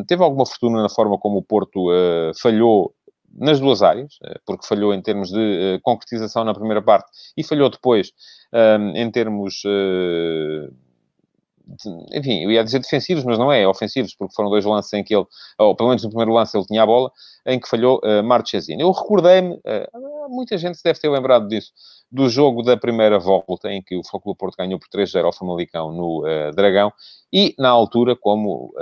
teve 0.06 0.22
alguma 0.22 0.44
fortuna 0.44 0.82
na 0.82 0.88
forma 0.88 1.18
como 1.18 1.38
o 1.38 1.42
Porto 1.42 1.88
falhou 2.40 2.92
nas 3.34 3.60
duas 3.60 3.82
áreas, 3.82 4.18
eh, 4.24 4.38
porque 4.46 4.66
falhou 4.66 4.94
em 4.94 5.02
termos 5.02 5.30
de 5.30 5.40
eh, 5.40 5.80
concretização 5.82 6.44
na 6.44 6.54
primeira 6.54 6.82
parte 6.82 7.10
e 7.36 7.44
falhou 7.44 7.68
depois 7.70 8.12
ehm, 8.52 8.96
em 8.96 9.10
termos, 9.10 9.62
eh, 9.66 10.70
enfim, 12.12 12.44
eu 12.44 12.50
ia 12.50 12.62
dizer 12.62 12.78
defensivos, 12.78 13.24
mas 13.24 13.38
não 13.38 13.52
é, 13.52 13.66
ofensivos, 13.66 14.14
porque 14.14 14.34
foram 14.34 14.50
dois 14.50 14.64
lances 14.64 14.92
em 14.92 15.02
que 15.02 15.14
ele, 15.14 15.26
ou 15.58 15.74
pelo 15.74 15.88
menos 15.88 16.02
no 16.04 16.10
primeiro 16.10 16.32
lance 16.32 16.56
ele 16.56 16.64
tinha 16.66 16.82
a 16.82 16.86
bola, 16.86 17.10
em 17.44 17.58
que 17.58 17.68
falhou 17.68 18.00
uh, 18.04 18.22
Marchesino. 18.22 18.80
Eu 18.82 18.92
recordei-me, 18.92 19.60
muita 20.28 20.56
gente 20.58 20.76
se 20.78 20.84
deve 20.84 21.00
ter 21.00 21.08
lembrado 21.08 21.48
disso, 21.48 21.72
do 22.10 22.28
jogo 22.28 22.62
da 22.62 22.76
primeira 22.76 23.18
volta, 23.18 23.68
em 23.68 23.82
que 23.82 23.96
o 23.96 24.04
Futebol 24.04 24.36
Porto 24.36 24.56
ganhou 24.56 24.78
por 24.78 24.88
3-0 24.88 25.24
ao 25.24 25.32
Famalicão 25.32 25.90
no 25.90 26.22
Dragão, 26.54 26.92
e 27.32 27.52
na 27.58 27.70
altura, 27.70 28.14
como 28.14 28.72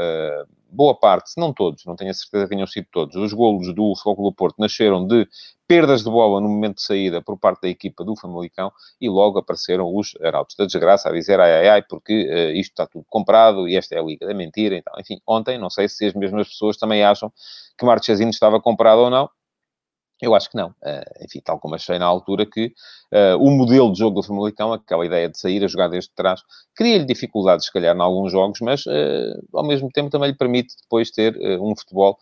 boa 0.75 0.95
parte, 0.95 1.31
se 1.31 1.41
não 1.41 1.53
todos, 1.53 1.85
não 1.85 1.97
tenho 1.97 2.11
a 2.11 2.15
certeza 2.15 2.45
que 2.45 2.51
tenham 2.51 2.67
sido 2.67 2.87
todos, 2.91 3.15
os 3.17 3.33
golos 3.33 3.73
do 3.75 3.95
Futebol 3.97 4.31
do 4.31 4.35
Porto 4.35 4.57
nasceram 4.59 5.07
de 5.07 5.27
perdas 5.67 6.03
de 6.03 6.11
bola 6.11 6.41
no 6.41 6.49
momento 6.49 6.77
de 6.77 6.83
saída 6.83 7.23
por 7.23 7.39
parte 7.39 7.63
da 7.63 7.69
equipa 7.69 8.05
do 8.05 8.17
Famalicão 8.17 8.71
e 9.01 9.09
logo 9.09 9.39
apareceram 9.39 9.95
os 9.95 10.15
arautos 10.23 10.57
da 10.57 10.67
desgraça 10.67 11.09
a 11.09 11.13
dizer 11.13 11.41
ai 11.41 11.53
ai 11.53 11.69
ai 11.69 11.83
porque 11.83 12.13
uh, 12.13 12.57
isto 12.59 12.73
está 12.73 12.87
tudo 12.87 13.07
comprado 13.09 13.67
e 13.69 13.77
esta 13.77 13.95
é 13.95 13.99
a 13.99 14.03
liga 14.03 14.27
da 14.27 14.35
mentira 14.35 14.77
então, 14.77 14.93
enfim, 14.99 15.21
ontem, 15.27 15.57
não 15.57 15.71
sei 15.71 15.89
se 15.89 16.05
as 16.07 16.15
mesmas 16.15 16.49
pessoas 16.49 16.77
também 16.77 17.03
acham 17.03 17.33
que 17.79 17.85
Marchesino 17.87 18.31
estava 18.31 18.61
comprado 18.61 19.01
ou 19.01 19.11
não, 19.11 19.31
eu 20.23 20.35
acho 20.35 20.51
que 20.51 20.57
não. 20.57 20.69
Uh, 20.69 21.25
enfim, 21.25 21.41
tal 21.45 21.59
como 21.59 21.75
achei 21.75 21.99
na 21.99 22.07
altura 22.07 22.47
que 22.47 22.67
uh, 23.13 23.37
o 23.39 23.51
modelo 23.51 23.93
de 23.93 23.99
jogo 23.99 24.21
do 24.21 24.27
Famalicão, 24.27 24.73
aquela 24.73 25.05
ideia 25.05 25.29
de 25.29 25.39
sair 25.39 25.63
a 25.65 25.69
jogar 25.69 25.89
desde 25.89 26.11
trás, 26.15 26.41
cria-lhe 26.75 27.05
dificuldades, 27.05 27.67
se 27.67 27.73
calhar, 27.73 27.97
em 27.97 28.01
alguns 28.01 28.33
jogos, 28.33 28.61
mas 28.61 28.87
uh, 28.87 29.43
ao 29.53 29.67
mesmo 29.67 29.89
tempo 29.91 30.11
também 30.11 30.31
lhe 30.31 30.37
permite 30.37 30.75
depois 30.83 31.11
ter 31.11 31.37
um 31.61 31.75
futebol 31.77 32.19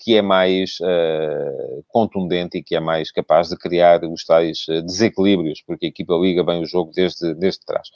que 0.00 0.14
é 0.14 0.20
mais 0.20 0.76
contundente 1.88 2.58
e 2.58 2.62
que 2.62 2.76
é 2.76 2.80
mais 2.80 3.10
capaz 3.10 3.48
de 3.48 3.56
criar 3.56 4.04
os 4.04 4.22
tais 4.24 4.66
desequilíbrios, 4.84 5.62
porque 5.66 5.86
a 5.86 5.88
equipa 5.88 6.14
liga 6.14 6.44
bem 6.44 6.60
o 6.60 6.66
jogo 6.66 6.92
desde, 6.94 7.34
desde 7.34 7.64
trás. 7.64 7.88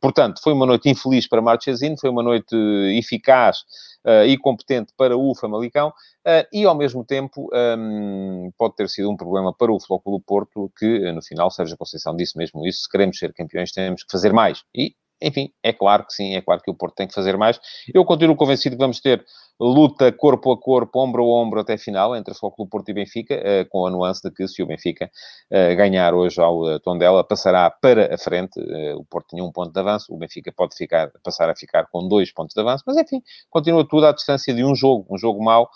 Portanto, 0.00 0.40
foi 0.40 0.52
uma 0.52 0.64
noite 0.64 0.88
infeliz 0.88 1.26
para 1.28 1.42
Marchesino, 1.42 1.96
foi 1.98 2.10
uma 2.10 2.22
noite 2.22 2.54
eficaz 2.96 3.64
uh, 4.04 4.24
e 4.26 4.36
competente 4.38 4.92
para 4.96 5.16
o 5.16 5.34
Famalicão, 5.34 5.88
uh, 5.88 6.46
e 6.52 6.64
ao 6.64 6.74
mesmo 6.74 7.04
tempo 7.04 7.48
um, 7.78 8.50
pode 8.56 8.76
ter 8.76 8.88
sido 8.88 9.10
um 9.10 9.16
problema 9.16 9.52
para 9.52 9.72
o 9.72 9.80
Flóculo 9.80 10.20
Porto, 10.20 10.70
que 10.78 11.12
no 11.12 11.22
final 11.22 11.50
Sérgio 11.50 11.76
Conceição 11.76 12.16
disse 12.16 12.36
mesmo 12.36 12.66
isso, 12.66 12.82
se 12.82 12.88
queremos 12.88 13.18
ser 13.18 13.32
campeões 13.32 13.72
temos 13.72 14.02
que 14.02 14.10
fazer 14.10 14.32
mais. 14.32 14.62
E 14.74 14.94
enfim, 15.22 15.50
é 15.62 15.72
claro 15.72 16.04
que 16.06 16.12
sim, 16.12 16.34
é 16.34 16.40
claro 16.40 16.60
que 16.62 16.70
o 16.70 16.74
Porto 16.74 16.94
tem 16.96 17.08
que 17.08 17.14
fazer 17.14 17.36
mais. 17.36 17.58
Eu 17.92 18.04
continuo 18.04 18.36
convencido 18.36 18.76
que 18.76 18.82
vamos 18.82 19.00
ter 19.00 19.24
luta 19.60 20.10
corpo 20.12 20.52
a 20.52 20.58
corpo, 20.58 21.00
ombro 21.00 21.22
a 21.22 21.26
ombro 21.26 21.60
até 21.60 21.76
final, 21.78 22.14
entre 22.16 22.32
o 22.32 22.36
Futebol 22.36 22.66
Porto 22.66 22.88
e 22.88 22.92
Benfica, 22.92 23.34
uh, 23.36 23.68
com 23.68 23.86
a 23.86 23.90
nuance 23.90 24.20
de 24.22 24.34
que 24.34 24.46
se 24.48 24.62
o 24.62 24.66
Benfica 24.66 25.10
uh, 25.50 25.76
ganhar 25.76 26.14
hoje 26.14 26.40
ao 26.40 26.60
uh, 26.62 26.80
Tondela, 26.80 27.22
passará 27.24 27.70
para 27.70 28.14
a 28.14 28.18
frente. 28.18 28.60
o 28.96 29.04
Porto 29.04 29.28
tinha 29.30 29.44
um 29.44 29.52
ponto 29.52 29.72
de 29.72 29.80
avanço, 29.80 30.12
o 30.12 30.18
Benfica 30.18 30.52
pode 30.52 30.76
ficar, 30.76 31.10
passar 31.22 31.48
a 31.48 31.56
ficar 31.56 31.86
com 31.90 32.06
dois 32.08 32.32
pontos 32.32 32.54
de 32.54 32.60
avanço, 32.60 32.84
mas 32.86 32.96
enfim, 32.96 33.22
continua 33.50 33.86
tudo 33.86 34.06
à 34.06 34.12
distância 34.12 34.52
de 34.52 34.64
um 34.64 34.74
jogo. 34.74 35.06
Um 35.10 35.18
jogo 35.18 35.42
mau 35.42 35.70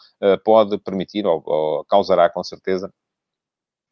pode 0.45 0.78
permitir, 0.78 1.26
ou 1.26 1.85
causará 1.88 2.28
com 2.30 2.42
certeza, 2.42 2.92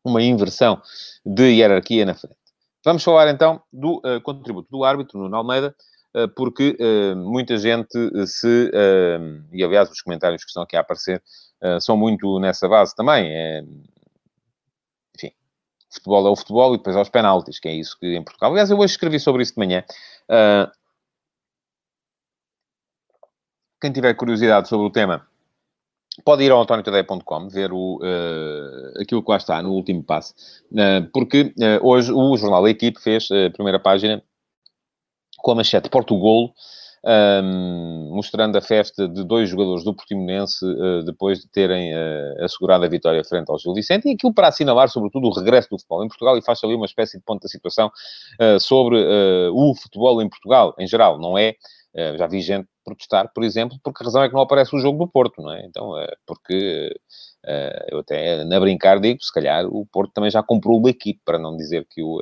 uma 0.04 0.22
inversão 0.22 0.80
de 1.24 1.44
hierarquia 1.52 2.04
na 2.04 2.14
frente. 2.14 2.45
Vamos 2.86 3.02
falar 3.02 3.28
então 3.28 3.60
do 3.72 3.96
uh, 3.96 4.20
contributo 4.22 4.70
do 4.70 4.84
árbitro, 4.84 5.18
Nuno 5.18 5.34
Almeida, 5.34 5.74
uh, 6.14 6.28
porque 6.36 6.76
uh, 6.78 7.16
muita 7.16 7.58
gente 7.58 7.98
se. 8.28 8.70
e 9.52 9.64
aliás, 9.64 9.90
os 9.90 10.00
comentários 10.00 10.44
que 10.44 10.50
estão 10.50 10.62
aqui 10.62 10.76
a 10.76 10.80
aparecer 10.82 11.20
são 11.80 11.96
muito 11.96 12.38
nessa 12.38 12.68
base 12.68 12.94
também. 12.94 13.26
É, 13.28 13.64
enfim, 15.16 15.34
futebol 15.92 16.28
é 16.28 16.30
o 16.30 16.36
futebol 16.36 16.74
e 16.74 16.76
depois 16.78 16.94
aos 16.94 17.08
penaltis, 17.08 17.58
que 17.58 17.66
é 17.66 17.74
isso 17.74 17.98
que 17.98 18.14
em 18.14 18.22
Portugal. 18.22 18.52
Aliás, 18.52 18.70
eu 18.70 18.78
hoje 18.78 18.92
escrevi 18.92 19.18
sobre 19.18 19.42
isso 19.42 19.54
de 19.54 19.58
manhã. 19.58 19.82
quem 23.80 23.90
tiver 23.90 24.14
curiosidade 24.14 24.68
sobre 24.68 24.86
o 24.86 24.90
tema 24.90 25.26
Pode 26.24 26.44
ir 26.44 26.50
ao 26.50 26.62
antoniotadeia.com 26.62 27.48
ver 27.48 27.72
o, 27.72 27.98
uh, 27.98 29.02
aquilo 29.02 29.22
que 29.22 29.30
lá 29.30 29.36
está 29.36 29.62
no 29.62 29.72
último 29.72 30.02
passo, 30.02 30.34
uh, 30.72 31.06
porque 31.12 31.52
uh, 31.58 31.86
hoje 31.86 32.10
o 32.12 32.36
jornal 32.36 32.62
da 32.62 32.70
equipe 32.70 33.00
fez 33.00 33.28
a 33.30 33.50
primeira 33.50 33.78
página 33.78 34.22
com 35.38 35.50
a 35.52 35.54
manchete 35.56 35.90
Portugal, 35.90 36.52
um, 37.04 37.08
ehm, 37.08 38.10
mostrando 38.10 38.56
a 38.56 38.60
festa 38.60 39.06
de 39.06 39.22
dois 39.22 39.48
jogadores 39.48 39.84
do 39.84 39.94
Portimonense 39.94 40.64
depois 41.04 41.38
de 41.38 41.48
terem 41.48 41.92
assegurado 42.40 42.84
a 42.84 42.88
vitória 42.88 43.22
frente 43.22 43.48
ao 43.48 43.58
Gil 43.58 43.74
Vicente, 43.74 44.08
e 44.08 44.14
aquilo 44.14 44.34
para 44.34 44.48
assinalar, 44.48 44.88
sobretudo, 44.88 45.28
o 45.28 45.32
regresso 45.32 45.68
do 45.70 45.78
futebol 45.78 46.04
em 46.04 46.08
Portugal, 46.08 46.36
e 46.36 46.42
faz 46.42 46.64
ali 46.64 46.74
uma 46.74 46.86
espécie 46.86 47.18
de 47.18 47.22
ponto 47.22 47.42
da 47.42 47.48
situação 47.48 47.92
sobre 48.58 48.96
o 49.52 49.74
futebol 49.76 50.20
em 50.20 50.28
Portugal, 50.28 50.74
em 50.80 50.86
geral, 50.86 51.20
não 51.20 51.38
é? 51.38 51.54
Já 52.16 52.26
vi 52.26 52.40
gente 52.40 52.68
protestar, 52.84 53.32
por 53.34 53.42
exemplo, 53.42 53.78
porque 53.82 54.02
a 54.02 54.06
razão 54.06 54.22
é 54.22 54.28
que 54.28 54.34
não 54.34 54.42
aparece 54.42 54.74
o 54.76 54.78
jogo 54.78 54.98
do 54.98 55.10
Porto, 55.10 55.42
não 55.42 55.52
é? 55.52 55.64
Então, 55.66 55.98
é 55.98 56.14
porque 56.26 56.94
uh, 57.44 57.84
eu 57.88 57.98
até 58.00 58.44
na 58.44 58.60
brincar 58.60 59.00
digo, 59.00 59.22
se 59.22 59.32
calhar 59.32 59.66
o 59.66 59.86
Porto 59.86 60.12
também 60.12 60.30
já 60.30 60.42
comprou 60.42 60.78
uma 60.78 60.90
equipe, 60.90 61.20
para 61.24 61.38
não 61.38 61.56
dizer 61.56 61.86
que 61.88 62.02
o, 62.02 62.20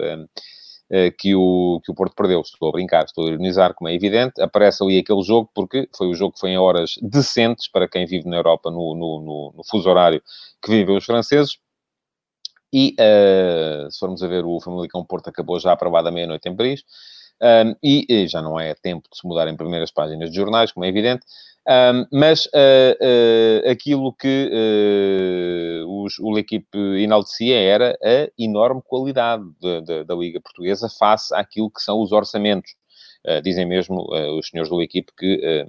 que 1.18 1.34
o, 1.34 1.80
que 1.84 1.90
o 1.90 1.94
Porto 1.94 2.14
perdeu. 2.14 2.40
Estou 2.40 2.68
a 2.68 2.72
brincar, 2.72 3.04
estou 3.04 3.24
a 3.26 3.28
ironizar, 3.28 3.74
como 3.74 3.88
é 3.88 3.94
evidente. 3.94 4.40
Aparece 4.40 4.82
ali 4.82 4.98
aquele 4.98 5.22
jogo 5.22 5.50
porque 5.54 5.88
foi 5.96 6.08
o 6.08 6.14
jogo 6.14 6.34
que 6.34 6.40
foi 6.40 6.50
em 6.50 6.58
horas 6.58 6.94
decentes 7.02 7.68
para 7.68 7.88
quem 7.88 8.06
vive 8.06 8.28
na 8.28 8.36
Europa, 8.36 8.70
no, 8.70 8.94
no, 8.94 9.20
no, 9.20 9.54
no 9.56 9.64
fuso 9.64 9.88
horário 9.88 10.22
que 10.62 10.70
vivem 10.70 10.96
os 10.96 11.04
franceses. 11.04 11.58
E 12.72 12.96
uh, 12.98 13.90
se 13.90 13.98
formos 13.98 14.22
a 14.22 14.26
ver, 14.26 14.44
o 14.44 14.60
Famalicão 14.60 15.04
Porto 15.04 15.28
acabou 15.28 15.60
já 15.60 15.72
aprovado 15.72 16.08
à 16.08 16.10
meia-noite 16.10 16.48
em 16.48 16.56
Paris. 16.56 16.82
Um, 17.42 17.74
e, 17.82 18.06
e, 18.08 18.28
já 18.28 18.40
não 18.40 18.58
é 18.58 18.74
tempo 18.74 19.08
de 19.10 19.18
se 19.18 19.26
mudar 19.26 19.48
em 19.48 19.56
primeiras 19.56 19.90
páginas 19.90 20.30
de 20.30 20.36
jornais, 20.36 20.72
como 20.72 20.86
é 20.86 20.88
evidente, 20.88 21.26
um, 21.66 22.06
mas 22.12 22.44
uh, 22.46 22.50
uh, 23.00 23.70
aquilo 23.70 24.12
que 24.12 24.50
uh, 24.52 26.04
os, 26.04 26.18
o 26.18 26.30
L'Equipe 26.30 26.78
enaltecia 26.98 27.58
era 27.58 27.98
a 28.02 28.28
enorme 28.38 28.82
qualidade 28.82 29.44
de, 29.60 29.80
de, 29.80 30.04
da 30.04 30.14
Liga 30.14 30.40
Portuguesa 30.40 30.88
face 30.90 31.34
àquilo 31.34 31.70
que 31.70 31.80
são 31.80 32.00
os 32.00 32.12
orçamentos. 32.12 32.74
dizem 33.42 33.64
mesmo 33.64 34.06
os 34.38 34.48
senhores 34.48 34.68
do 34.68 34.76
L'Equipe 34.76 35.10
que 35.16 35.66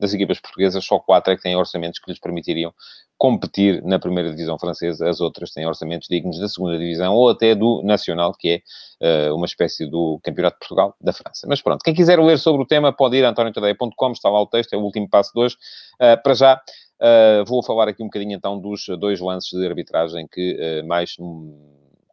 das 0.00 0.14
equipas 0.14 0.40
portuguesas, 0.40 0.84
só 0.84 0.98
quatro 0.98 1.32
é 1.32 1.36
que 1.36 1.42
têm 1.42 1.54
orçamentos 1.54 1.98
que 1.98 2.10
lhes 2.10 2.18
permitiriam 2.18 2.72
competir 3.18 3.82
na 3.84 3.98
primeira 3.98 4.30
divisão 4.30 4.58
francesa, 4.58 5.06
as 5.06 5.20
outras 5.20 5.52
têm 5.52 5.66
orçamentos 5.66 6.08
dignos 6.08 6.40
da 6.40 6.48
segunda 6.48 6.78
divisão 6.78 7.14
ou 7.14 7.28
até 7.28 7.54
do 7.54 7.82
nacional, 7.84 8.32
que 8.32 8.62
é 9.00 9.28
uh, 9.28 9.34
uma 9.36 9.44
espécie 9.44 9.86
do 9.86 10.18
Campeonato 10.24 10.56
de 10.56 10.60
Portugal 10.60 10.96
da 10.98 11.12
França. 11.12 11.46
Mas 11.46 11.60
pronto, 11.60 11.82
quem 11.82 11.92
quiser 11.92 12.18
ler 12.18 12.38
sobre 12.38 12.62
o 12.62 12.66
tema 12.66 12.94
pode 12.94 13.18
ir 13.18 13.24
a 13.26 13.28
antoniotadeia.com, 13.28 14.12
está 14.12 14.30
lá 14.30 14.40
o 14.40 14.46
texto, 14.46 14.72
é 14.72 14.78
o 14.78 14.80
último 14.80 15.06
passo 15.06 15.32
de 15.34 15.40
hoje. 15.40 15.56
Uh, 15.96 16.20
para 16.22 16.32
já, 16.32 16.56
uh, 16.56 17.44
vou 17.44 17.62
falar 17.62 17.88
aqui 17.88 18.02
um 18.02 18.06
bocadinho 18.06 18.34
então 18.34 18.58
dos 18.58 18.86
dois 18.98 19.20
lances 19.20 19.50
de 19.50 19.66
arbitragem 19.66 20.26
que 20.26 20.82
mais 20.86 21.14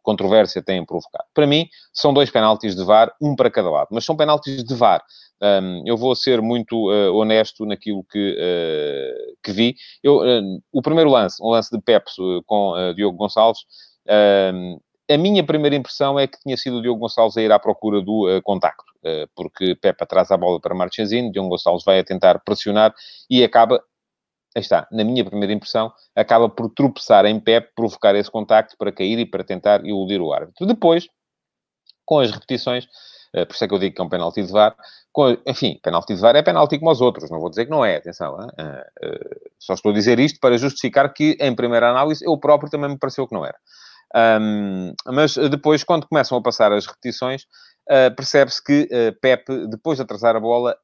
controvérsia 0.08 0.62
têm 0.62 0.86
provocado. 0.86 1.24
Para 1.34 1.46
mim, 1.46 1.68
são 1.92 2.14
dois 2.14 2.30
penaltis 2.30 2.74
de 2.74 2.82
VAR, 2.82 3.14
um 3.20 3.36
para 3.36 3.50
cada 3.50 3.68
lado, 3.68 3.88
mas 3.90 4.06
são 4.06 4.16
penaltis 4.16 4.64
de 4.64 4.74
VAR. 4.74 5.04
Um, 5.42 5.82
eu 5.86 5.98
vou 5.98 6.14
ser 6.16 6.40
muito 6.40 6.90
uh, 6.90 7.14
honesto 7.14 7.66
naquilo 7.66 8.02
que, 8.10 8.32
uh, 8.32 9.36
que 9.42 9.52
vi. 9.52 9.76
Eu, 10.02 10.16
uh, 10.16 10.62
o 10.72 10.80
primeiro 10.80 11.10
lance, 11.10 11.36
um 11.42 11.50
lance 11.50 11.70
de 11.70 11.80
Pepe 11.82 12.10
com 12.46 12.72
Diogo 12.96 13.18
Gonçalves, 13.18 13.60
a 15.10 15.16
minha 15.16 15.44
primeira 15.44 15.76
impressão 15.76 16.18
é 16.18 16.26
que 16.26 16.40
tinha 16.40 16.56
sido 16.56 16.78
o 16.78 16.82
Diogo 16.82 17.00
Gonçalves 17.00 17.36
a 17.36 17.42
ir 17.42 17.52
à 17.52 17.58
procura 17.58 18.00
do 18.00 18.40
contacto, 18.44 18.92
porque 19.34 19.74
Pepe 19.74 20.04
atrasa 20.04 20.34
a 20.34 20.38
bola 20.38 20.58
para 20.60 20.74
Marchesino, 20.74 21.30
Diogo 21.30 21.50
Gonçalves 21.50 21.84
vai 21.84 21.98
a 21.98 22.04
tentar 22.04 22.38
pressionar 22.40 22.94
e 23.28 23.44
acaba, 23.44 23.82
aí 24.58 24.62
está, 24.62 24.86
na 24.90 25.04
minha 25.04 25.24
primeira 25.24 25.52
impressão, 25.52 25.92
acaba 26.14 26.48
por 26.48 26.68
tropeçar 26.70 27.24
em 27.24 27.40
Pepe, 27.40 27.72
provocar 27.74 28.14
esse 28.14 28.30
contacto 28.30 28.76
para 28.76 28.92
cair 28.92 29.18
e 29.18 29.26
para 29.26 29.44
tentar 29.44 29.84
iludir 29.84 30.20
o 30.20 30.32
árbitro. 30.32 30.66
Depois, 30.66 31.08
com 32.04 32.18
as 32.18 32.30
repetições, 32.30 32.84
uh, 33.34 33.46
por 33.46 33.54
isso 33.54 33.64
é 33.64 33.68
que 33.68 33.74
eu 33.74 33.78
digo 33.78 33.94
que 33.94 34.00
é 34.00 34.04
um 34.04 34.08
penalti 34.08 34.42
de 34.42 34.52
VAR, 34.52 34.74
com, 35.12 35.36
enfim, 35.46 35.78
penalti 35.82 36.14
de 36.14 36.20
VAR 36.20 36.36
é 36.36 36.42
penalti 36.42 36.78
como 36.78 36.90
os 36.90 37.00
outros, 37.00 37.30
não 37.30 37.40
vou 37.40 37.50
dizer 37.50 37.64
que 37.64 37.70
não 37.70 37.84
é, 37.84 37.96
atenção, 37.96 38.34
uh, 38.34 38.46
uh, 38.46 39.50
só 39.58 39.74
estou 39.74 39.92
a 39.92 39.94
dizer 39.94 40.18
isto 40.18 40.38
para 40.40 40.58
justificar 40.58 41.12
que, 41.12 41.36
em 41.40 41.54
primeira 41.54 41.90
análise, 41.90 42.24
eu 42.24 42.36
próprio 42.38 42.70
também 42.70 42.90
me 42.90 42.98
pareceu 42.98 43.26
que 43.26 43.34
não 43.34 43.44
era. 43.44 43.56
Um, 44.40 44.94
mas 45.06 45.36
depois, 45.36 45.84
quando 45.84 46.06
começam 46.08 46.38
a 46.38 46.42
passar 46.42 46.72
as 46.72 46.86
repetições, 46.86 47.44
percebe-se 48.16 48.62
que 48.62 48.88
Pepe, 49.20 49.66
depois 49.66 49.98
de 49.98 50.02
atrasar 50.02 50.34
a 50.34 50.40
bola, 50.40 50.72
eh, 50.72 50.76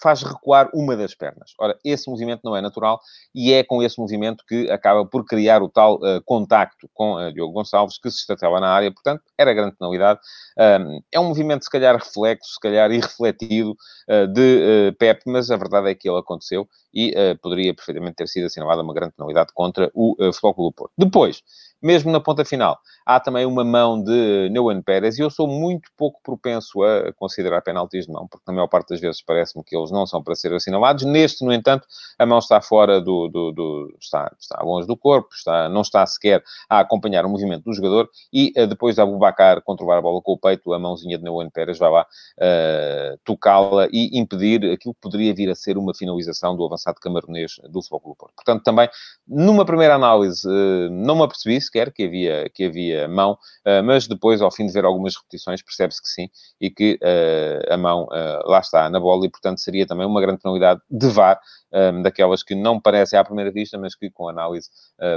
faz 0.00 0.22
recuar 0.22 0.70
uma 0.72 0.96
das 0.96 1.14
pernas. 1.14 1.52
Ora, 1.58 1.76
esse 1.84 2.08
movimento 2.08 2.42
não 2.44 2.56
é 2.56 2.60
natural 2.60 3.00
e 3.34 3.52
é 3.52 3.64
com 3.64 3.82
esse 3.82 3.98
movimento 3.98 4.44
que 4.46 4.70
acaba 4.70 5.04
por 5.04 5.24
criar 5.24 5.62
o 5.62 5.68
tal 5.68 5.96
uh, 5.96 6.22
contacto 6.24 6.88
com 6.94 7.14
uh, 7.14 7.32
Diogo 7.32 7.52
Gonçalves, 7.52 7.98
que 7.98 8.10
se 8.10 8.18
estatela 8.18 8.60
na 8.60 8.68
área, 8.68 8.92
portanto, 8.92 9.22
era 9.36 9.52
grande 9.52 9.76
penalidade. 9.76 10.20
Um, 10.58 11.00
é 11.12 11.20
um 11.20 11.28
movimento, 11.28 11.64
se 11.64 11.70
calhar, 11.70 11.96
reflexo, 11.96 12.54
se 12.54 12.60
calhar 12.60 12.90
irrefletido 12.90 13.76
uh, 14.08 14.26
de 14.28 14.90
uh, 14.90 14.96
Pep, 14.96 15.22
mas 15.26 15.50
a 15.50 15.56
verdade 15.56 15.90
é 15.90 15.94
que 15.94 16.08
ele 16.08 16.18
aconteceu 16.18 16.68
e 16.94 17.14
poderia 17.42 17.74
perfeitamente 17.74 18.16
ter 18.16 18.26
sido 18.26 18.46
assinalada 18.46 18.82
uma 18.82 18.94
grande 18.94 19.12
penalidade 19.14 19.52
contra 19.54 19.90
o 19.94 20.16
Futebol 20.32 20.54
Clube 20.54 20.70
do 20.70 20.74
Porto. 20.74 20.92
Depois, 20.96 21.42
mesmo 21.82 22.10
na 22.10 22.20
ponta 22.20 22.44
final, 22.44 22.78
há 23.04 23.20
também 23.20 23.46
uma 23.46 23.64
mão 23.64 24.02
de 24.02 24.48
Neuan 24.50 24.82
Pérez 24.82 25.18
e 25.18 25.22
eu 25.22 25.30
sou 25.30 25.46
muito 25.46 25.90
pouco 25.96 26.20
propenso 26.22 26.82
a 26.82 27.12
considerar 27.12 27.62
penaltis 27.62 28.06
de 28.06 28.12
mão, 28.12 28.26
porque 28.26 28.44
na 28.46 28.54
maior 28.54 28.68
parte 28.68 28.90
das 28.90 29.00
vezes 29.00 29.22
parece-me 29.22 29.64
que 29.64 29.76
eles 29.76 29.90
não 29.90 30.06
são 30.06 30.22
para 30.22 30.34
ser 30.34 30.52
assinalados. 30.52 31.04
Neste, 31.04 31.44
no 31.44 31.52
entanto, 31.52 31.86
a 32.18 32.26
mão 32.26 32.38
está 32.38 32.60
fora 32.60 33.00
do... 33.00 33.28
do, 33.28 33.52
do 33.52 33.94
está, 34.00 34.30
está 34.38 34.62
longe 34.62 34.86
do 34.86 34.96
corpo, 34.96 35.28
está, 35.34 35.68
não 35.68 35.82
está 35.82 36.04
sequer 36.06 36.42
a 36.68 36.80
acompanhar 36.80 37.24
o 37.24 37.28
movimento 37.28 37.64
do 37.64 37.72
jogador 37.72 38.08
e 38.32 38.52
uh, 38.56 38.66
depois 38.66 38.94
de 38.94 39.00
Abubacar 39.00 39.62
controlar 39.62 39.98
a 39.98 40.02
bola 40.02 40.20
com 40.20 40.32
o 40.32 40.38
peito, 40.38 40.72
a 40.72 40.78
mãozinha 40.78 41.18
de 41.18 41.24
Neuan 41.24 41.50
Pérez 41.50 41.78
vai 41.78 41.90
lá 41.90 42.02
uh, 42.02 43.18
tocá-la 43.24 43.88
e 43.92 44.18
impedir 44.18 44.64
aquilo 44.72 44.94
que 44.94 45.00
poderia 45.00 45.34
vir 45.34 45.50
a 45.50 45.54
ser 45.54 45.76
uma 45.76 45.94
finalização 45.94 46.56
do 46.56 46.64
avançado 46.64 46.98
camaronês 47.00 47.56
do 47.64 47.82
Futebol 47.82 48.00
Clube 48.00 48.18
Porto. 48.18 48.34
Portanto, 48.34 48.62
também, 48.62 48.88
numa 49.26 49.64
primeira 49.64 49.94
análise, 49.94 50.48
uh, 50.48 50.90
não 50.90 51.16
me 51.16 51.22
apercebi 51.22 51.56
sequer 51.68 51.92
que 51.92 52.04
havia, 52.04 52.50
que 52.52 52.64
havia 52.64 53.06
mão, 53.08 53.32
uh, 53.32 53.82
mas 53.84 54.06
depois, 54.06 54.42
ao 54.42 54.50
fim 54.50 54.66
de 54.66 54.72
ver 54.72 54.84
algumas 54.84 55.14
repetições, 55.16 55.62
percebe-se 55.62 56.02
que 56.02 56.08
sim, 56.08 56.28
e 56.60 56.70
que 56.70 56.98
uh, 57.02 57.72
a 57.72 57.76
mão 57.76 58.04
uh, 58.04 58.48
lá 58.48 58.60
está 58.60 58.88
na 58.90 58.98
bola, 58.98 59.26
e 59.26 59.30
portanto 59.30 59.58
seria 59.58 59.86
também 59.86 60.06
uma 60.06 60.20
grande 60.20 60.40
penalidade 60.40 60.80
de 60.90 61.08
VAR, 61.08 61.40
um, 61.72 62.02
daquelas 62.02 62.42
que 62.42 62.54
não 62.54 62.80
parecem 62.80 63.18
à 63.18 63.24
primeira 63.24 63.52
vista, 63.52 63.76
mas 63.78 63.94
que 63.94 64.10
com 64.10 64.28
análise 64.28 64.70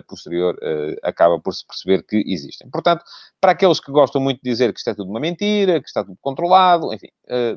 posterior 0.07 0.55
acaba 1.01 1.39
por 1.39 1.53
se 1.53 1.65
perceber 1.65 2.03
que 2.03 2.23
existem. 2.27 2.69
Portanto, 2.69 3.03
para 3.39 3.53
aqueles 3.53 3.79
que 3.79 3.91
gostam 3.91 4.21
muito 4.21 4.41
de 4.43 4.49
dizer 4.49 4.73
que 4.73 4.79
isto 4.79 4.89
é 4.89 4.93
tudo 4.93 5.09
uma 5.09 5.19
mentira, 5.19 5.79
que 5.81 5.87
está 5.87 6.03
tudo 6.03 6.17
controlado, 6.21 6.93
enfim, 6.93 7.07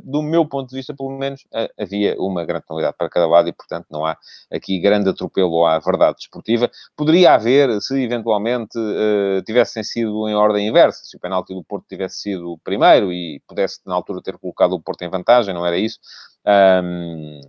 do 0.02 0.22
meu 0.22 0.46
ponto 0.46 0.70
de 0.70 0.76
vista, 0.76 0.94
pelo 0.94 1.10
menos, 1.10 1.42
havia 1.78 2.14
uma 2.18 2.44
grande 2.44 2.64
penalidade 2.66 2.96
para 2.96 3.10
cada 3.10 3.26
lado 3.26 3.48
e, 3.48 3.52
portanto, 3.52 3.86
não 3.90 4.06
há 4.06 4.16
aqui 4.50 4.78
grande 4.78 5.10
atropelo 5.10 5.66
à 5.66 5.78
verdade 5.80 6.18
desportiva. 6.18 6.70
Poderia 6.96 7.34
haver, 7.34 7.80
se 7.80 8.00
eventualmente 8.00 8.78
uh, 8.84 9.42
tivessem 9.44 9.82
sido 9.82 10.28
em 10.28 10.34
ordem 10.34 10.68
inversa, 10.68 11.04
se 11.04 11.16
o 11.16 11.20
penalti 11.20 11.54
do 11.54 11.64
Porto 11.64 11.86
tivesse 11.88 12.20
sido 12.20 12.52
o 12.52 12.58
primeiro 12.58 13.12
e 13.12 13.40
pudesse, 13.46 13.80
na 13.86 13.94
altura, 13.94 14.22
ter 14.22 14.38
colocado 14.38 14.72
o 14.74 14.80
Porto 14.80 15.02
em 15.02 15.08
vantagem, 15.08 15.54
não 15.54 15.66
era 15.66 15.76
isso. 15.78 15.98
Um, 16.46 17.40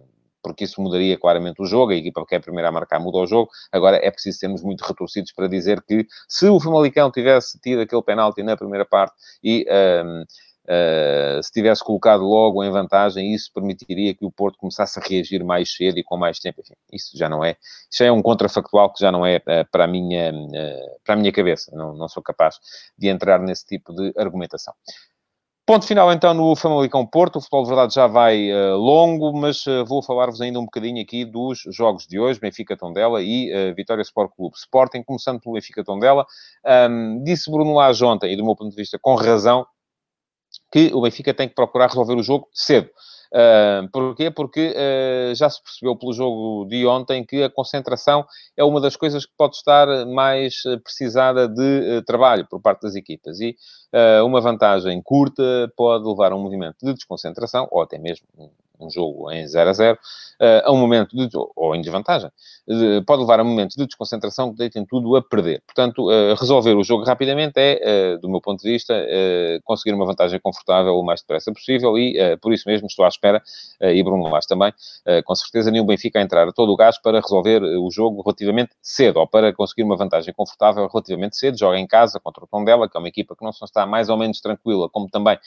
porque 0.45 0.63
isso 0.63 0.79
mudaria 0.79 1.17
claramente 1.17 1.59
o 1.59 1.65
jogo, 1.65 1.91
a 1.91 1.95
equipa 1.95 2.23
que 2.23 2.35
é 2.35 2.37
a 2.37 2.41
primeira 2.41 2.69
a 2.69 2.71
marcar 2.71 2.99
muda 2.99 3.17
o 3.17 3.25
jogo. 3.25 3.49
Agora 3.71 3.97
é 3.97 4.11
preciso 4.11 4.37
sermos 4.37 4.61
muito 4.61 4.83
retorcidos 4.83 5.31
para 5.31 5.47
dizer 5.47 5.81
que 5.81 6.05
se 6.29 6.47
o 6.47 6.59
Famalicão 6.59 7.11
tivesse 7.11 7.59
tido 7.59 7.81
aquele 7.81 8.03
penalti 8.03 8.43
na 8.43 8.55
primeira 8.55 8.85
parte 8.85 9.15
e 9.43 9.65
um, 10.05 10.23
Uh, 10.67 11.43
se 11.43 11.51
tivesse 11.51 11.83
colocado 11.83 12.23
logo 12.23 12.63
em 12.63 12.71
vantagem, 12.71 13.35
isso 13.35 13.51
permitiria 13.53 14.15
que 14.15 14.25
o 14.25 14.31
Porto 14.31 14.57
começasse 14.57 14.99
a 14.99 15.03
reagir 15.03 15.43
mais 15.43 15.71
cedo 15.71 15.99
e 15.99 16.03
com 16.03 16.17
mais 16.17 16.39
tempo. 16.39 16.61
Enfim, 16.61 16.73
isso 16.91 17.15
já 17.15 17.29
não 17.29 17.45
é, 17.45 17.55
isso 17.89 18.03
é 18.03 18.11
um 18.11 18.21
contrafactual 18.21 18.91
que 18.91 18.99
já 18.99 19.11
não 19.11 19.23
é 19.23 19.37
uh, 19.37 19.69
para, 19.71 19.83
a 19.83 19.87
minha, 19.87 20.33
uh, 20.33 20.99
para 21.03 21.13
a 21.13 21.17
minha 21.17 21.31
cabeça. 21.31 21.71
Não, 21.75 21.93
não 21.95 22.07
sou 22.07 22.23
capaz 22.23 22.59
de 22.97 23.07
entrar 23.09 23.39
nesse 23.39 23.63
tipo 23.65 23.93
de 23.93 24.11
argumentação. 24.17 24.73
Ponto 25.67 25.85
final 25.85 26.11
então 26.11 26.33
no 26.33 26.55
Famalicão 26.55 27.05
Porto. 27.05 27.37
O 27.37 27.41
futebol 27.41 27.63
de 27.63 27.69
verdade 27.69 27.93
já 27.93 28.05
vai 28.05 28.51
longo, 28.75 29.33
mas 29.33 29.63
vou 29.87 30.03
falar-vos 30.03 30.39
ainda 30.39 30.59
um 30.59 30.65
bocadinho 30.65 31.01
aqui 31.01 31.25
dos 31.25 31.63
jogos 31.71 32.05
de 32.05 32.19
hoje, 32.19 32.39
Benfica 32.39 32.77
Tondela 32.77 33.19
e 33.19 33.73
Vitória 33.73 34.03
Sport 34.03 34.31
Clube 34.35 34.55
Sporting, 34.55 35.01
começando 35.01 35.39
pelo 35.39 35.55
Benfica 35.55 35.83
Tondela. 35.83 36.23
Um, 36.87 37.23
disse 37.23 37.49
Bruno 37.49 37.73
Lage 37.73 38.05
ontem, 38.05 38.31
e 38.31 38.37
do 38.37 38.45
meu 38.45 38.55
ponto 38.55 38.69
de 38.69 38.75
vista 38.75 38.99
com 39.01 39.15
razão, 39.15 39.65
que 40.75 40.91
o 40.93 40.99
Benfica 40.99 41.33
tem 41.33 41.47
que 41.47 41.55
procurar 41.55 41.87
resolver 41.87 42.15
o 42.15 42.21
jogo 42.21 42.49
cedo. 42.53 42.89
Uh, 43.31 43.89
porquê? 43.93 44.29
Porque 44.29 44.75
uh, 44.75 45.33
já 45.33 45.49
se 45.49 45.63
percebeu 45.63 45.95
pelo 45.95 46.11
jogo 46.11 46.65
de 46.65 46.85
ontem 46.85 47.25
que 47.25 47.43
a 47.43 47.49
concentração 47.49 48.25
é 48.57 48.63
uma 48.63 48.81
das 48.81 48.97
coisas 48.97 49.25
que 49.25 49.31
pode 49.37 49.55
estar 49.55 49.87
mais 50.05 50.63
precisada 50.83 51.47
de 51.47 51.99
uh, 51.99 52.01
trabalho 52.03 52.45
por 52.49 52.61
parte 52.61 52.81
das 52.81 52.93
equipas. 52.93 53.39
E 53.39 53.55
uma 54.25 54.41
vantagem 54.41 55.01
curta 55.01 55.71
pode 55.77 56.05
levar 56.05 56.33
a 56.33 56.35
um 56.35 56.43
movimento 56.43 56.75
de 56.83 56.93
desconcentração, 56.93 57.65
ou 57.71 57.81
até 57.81 57.97
mesmo 57.97 58.27
um 58.79 58.89
jogo 58.89 59.31
em 59.31 59.47
0 59.47 59.69
a 59.69 59.73
0, 59.73 59.97
uh, 60.41 60.67
a 60.67 60.71
um 60.71 60.77
momento 60.77 61.15
de, 61.15 61.29
ou 61.55 61.75
em 61.75 61.81
desvantagem, 61.81 62.29
pode 63.05 63.21
levar 63.21 63.39
a 63.39 63.43
momentos 63.43 63.75
de 63.75 63.85
desconcentração 63.85 64.51
que 64.51 64.57
deitem 64.57 64.85
tudo 64.85 65.15
a 65.15 65.21
perder. 65.21 65.61
Portanto, 65.65 66.09
uh, 66.09 66.35
resolver 66.35 66.73
o 66.73 66.83
jogo 66.83 67.03
rapidamente 67.03 67.53
é, 67.57 67.79
eh, 67.81 68.17
do 68.17 68.29
meu 68.29 68.41
ponto 68.41 68.61
de 68.61 68.69
vista, 68.69 68.93
conseguir 69.63 69.93
uma 69.93 70.05
vantagem 70.05 70.39
confortável 70.39 70.95
o 70.95 71.03
mais 71.03 71.21
depressa 71.21 71.51
possível 71.51 71.97
e, 71.97 72.37
por 72.37 72.53
isso 72.53 72.67
mesmo, 72.67 72.87
estou 72.87 73.05
à 73.05 73.07
espera, 73.07 73.41
e 73.81 74.01
Bruno 74.03 74.27
Lage 74.29 74.47
também, 74.47 74.73
com 75.23 75.35
certeza, 75.35 75.71
nenhum 75.71 75.85
Benfica 75.85 76.19
a 76.19 76.21
entrar 76.21 76.47
a 76.47 76.51
todo 76.51 76.71
o 76.71 76.75
gás 76.75 76.97
para 76.99 77.19
resolver 77.19 77.61
o 77.63 77.89
jogo 77.91 78.21
relativamente 78.21 78.71
cedo, 78.81 79.19
ou 79.19 79.27
para 79.27 79.53
conseguir 79.53 79.83
uma 79.83 79.95
vantagem 79.95 80.33
confortável 80.33 80.87
relativamente 80.87 81.37
cedo. 81.37 81.57
Joga 81.57 81.77
em 81.77 81.87
casa 81.87 82.19
contra 82.19 82.43
o 82.43 82.47
Tondela, 82.47 82.89
que 82.89 82.97
é 82.97 82.99
uma 82.99 83.07
equipa 83.07 83.35
que 83.35 83.43
não 83.43 83.51
só 83.51 83.65
está 83.65 83.85
mais 83.85 84.09
ou 84.09 84.17
menos 84.17 84.41
tranquila, 84.41 84.89
como 84.89 85.09
também 85.09 85.37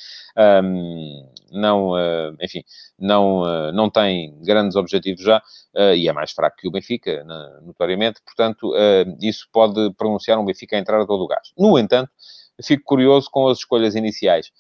um, 0.64 1.26
não, 1.52 1.92
enfim, 2.40 2.62
não 2.98 3.17
não, 3.18 3.46
eh, 3.46 3.72
não 3.72 3.90
tem 3.90 4.34
grandes 4.42 4.76
objetivos 4.76 5.22
já 5.22 5.42
eh, 5.74 5.96
e 5.96 6.08
é 6.08 6.12
mais 6.12 6.32
fraco 6.32 6.56
que 6.56 6.68
o 6.68 6.70
Benfica, 6.70 7.24
notoriamente, 7.62 8.20
portanto, 8.24 8.74
eh, 8.76 9.04
isso 9.20 9.48
pode 9.52 9.92
pronunciar 9.94 10.38
um 10.38 10.44
Benfica 10.44 10.76
a 10.76 10.78
entrar 10.78 11.00
a 11.00 11.06
todo 11.06 11.24
o 11.24 11.26
gás. 11.26 11.52
No 11.58 11.78
entanto, 11.78 12.10
fico 12.62 12.84
curioso 12.84 13.28
com 13.30 13.48
as 13.48 13.58
escolhas 13.58 13.94
iniciais 13.94 14.50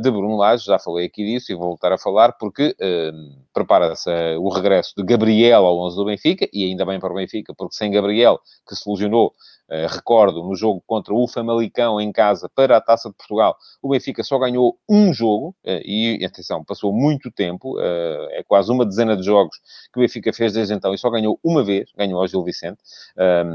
de 0.00 0.10
Bruno 0.10 0.36
Lage, 0.36 0.64
já 0.64 0.78
falei 0.78 1.04
aqui 1.04 1.22
disso 1.22 1.52
e 1.52 1.54
vou 1.54 1.68
voltar 1.68 1.92
a 1.92 1.98
falar, 1.98 2.32
porque 2.32 2.74
uh, 2.80 3.46
prepara-se 3.52 4.08
uh, 4.08 4.40
o 4.40 4.48
regresso 4.48 4.94
de 4.96 5.02
Gabriel 5.04 5.66
ao 5.66 5.78
11 5.80 5.96
do 5.96 6.04
Benfica, 6.06 6.48
e 6.50 6.64
ainda 6.64 6.86
bem 6.86 6.98
para 6.98 7.12
o 7.12 7.16
Benfica, 7.16 7.54
porque 7.54 7.74
sem 7.74 7.90
Gabriel, 7.90 8.40
que 8.66 8.74
se 8.74 8.88
lesionou 8.88 9.32
Uh, 9.68 9.92
recordo, 9.92 10.44
no 10.44 10.54
jogo 10.54 10.80
contra 10.86 11.12
o 11.12 11.26
Famalicão 11.26 12.00
em 12.00 12.12
casa 12.12 12.48
para 12.48 12.76
a 12.76 12.80
Taça 12.80 13.08
de 13.08 13.16
Portugal, 13.16 13.56
o 13.82 13.88
Benfica 13.88 14.22
só 14.22 14.38
ganhou 14.38 14.78
um 14.88 15.12
jogo, 15.12 15.56
e 15.64 16.24
atenção, 16.24 16.64
passou 16.64 16.92
muito 16.92 17.32
tempo, 17.32 17.76
é 17.80 18.44
quase 18.46 18.70
uma 18.70 18.86
dezena 18.86 19.16
de 19.16 19.24
jogos 19.24 19.56
que 19.92 19.98
o 19.98 20.02
Benfica 20.02 20.32
fez 20.32 20.52
desde 20.52 20.72
então 20.72 20.94
e 20.94 20.98
só 20.98 21.10
ganhou 21.10 21.40
uma 21.42 21.64
vez, 21.64 21.90
ganhou 21.96 22.20
ao 22.20 22.28
Gil 22.28 22.44
Vicente, 22.44 22.78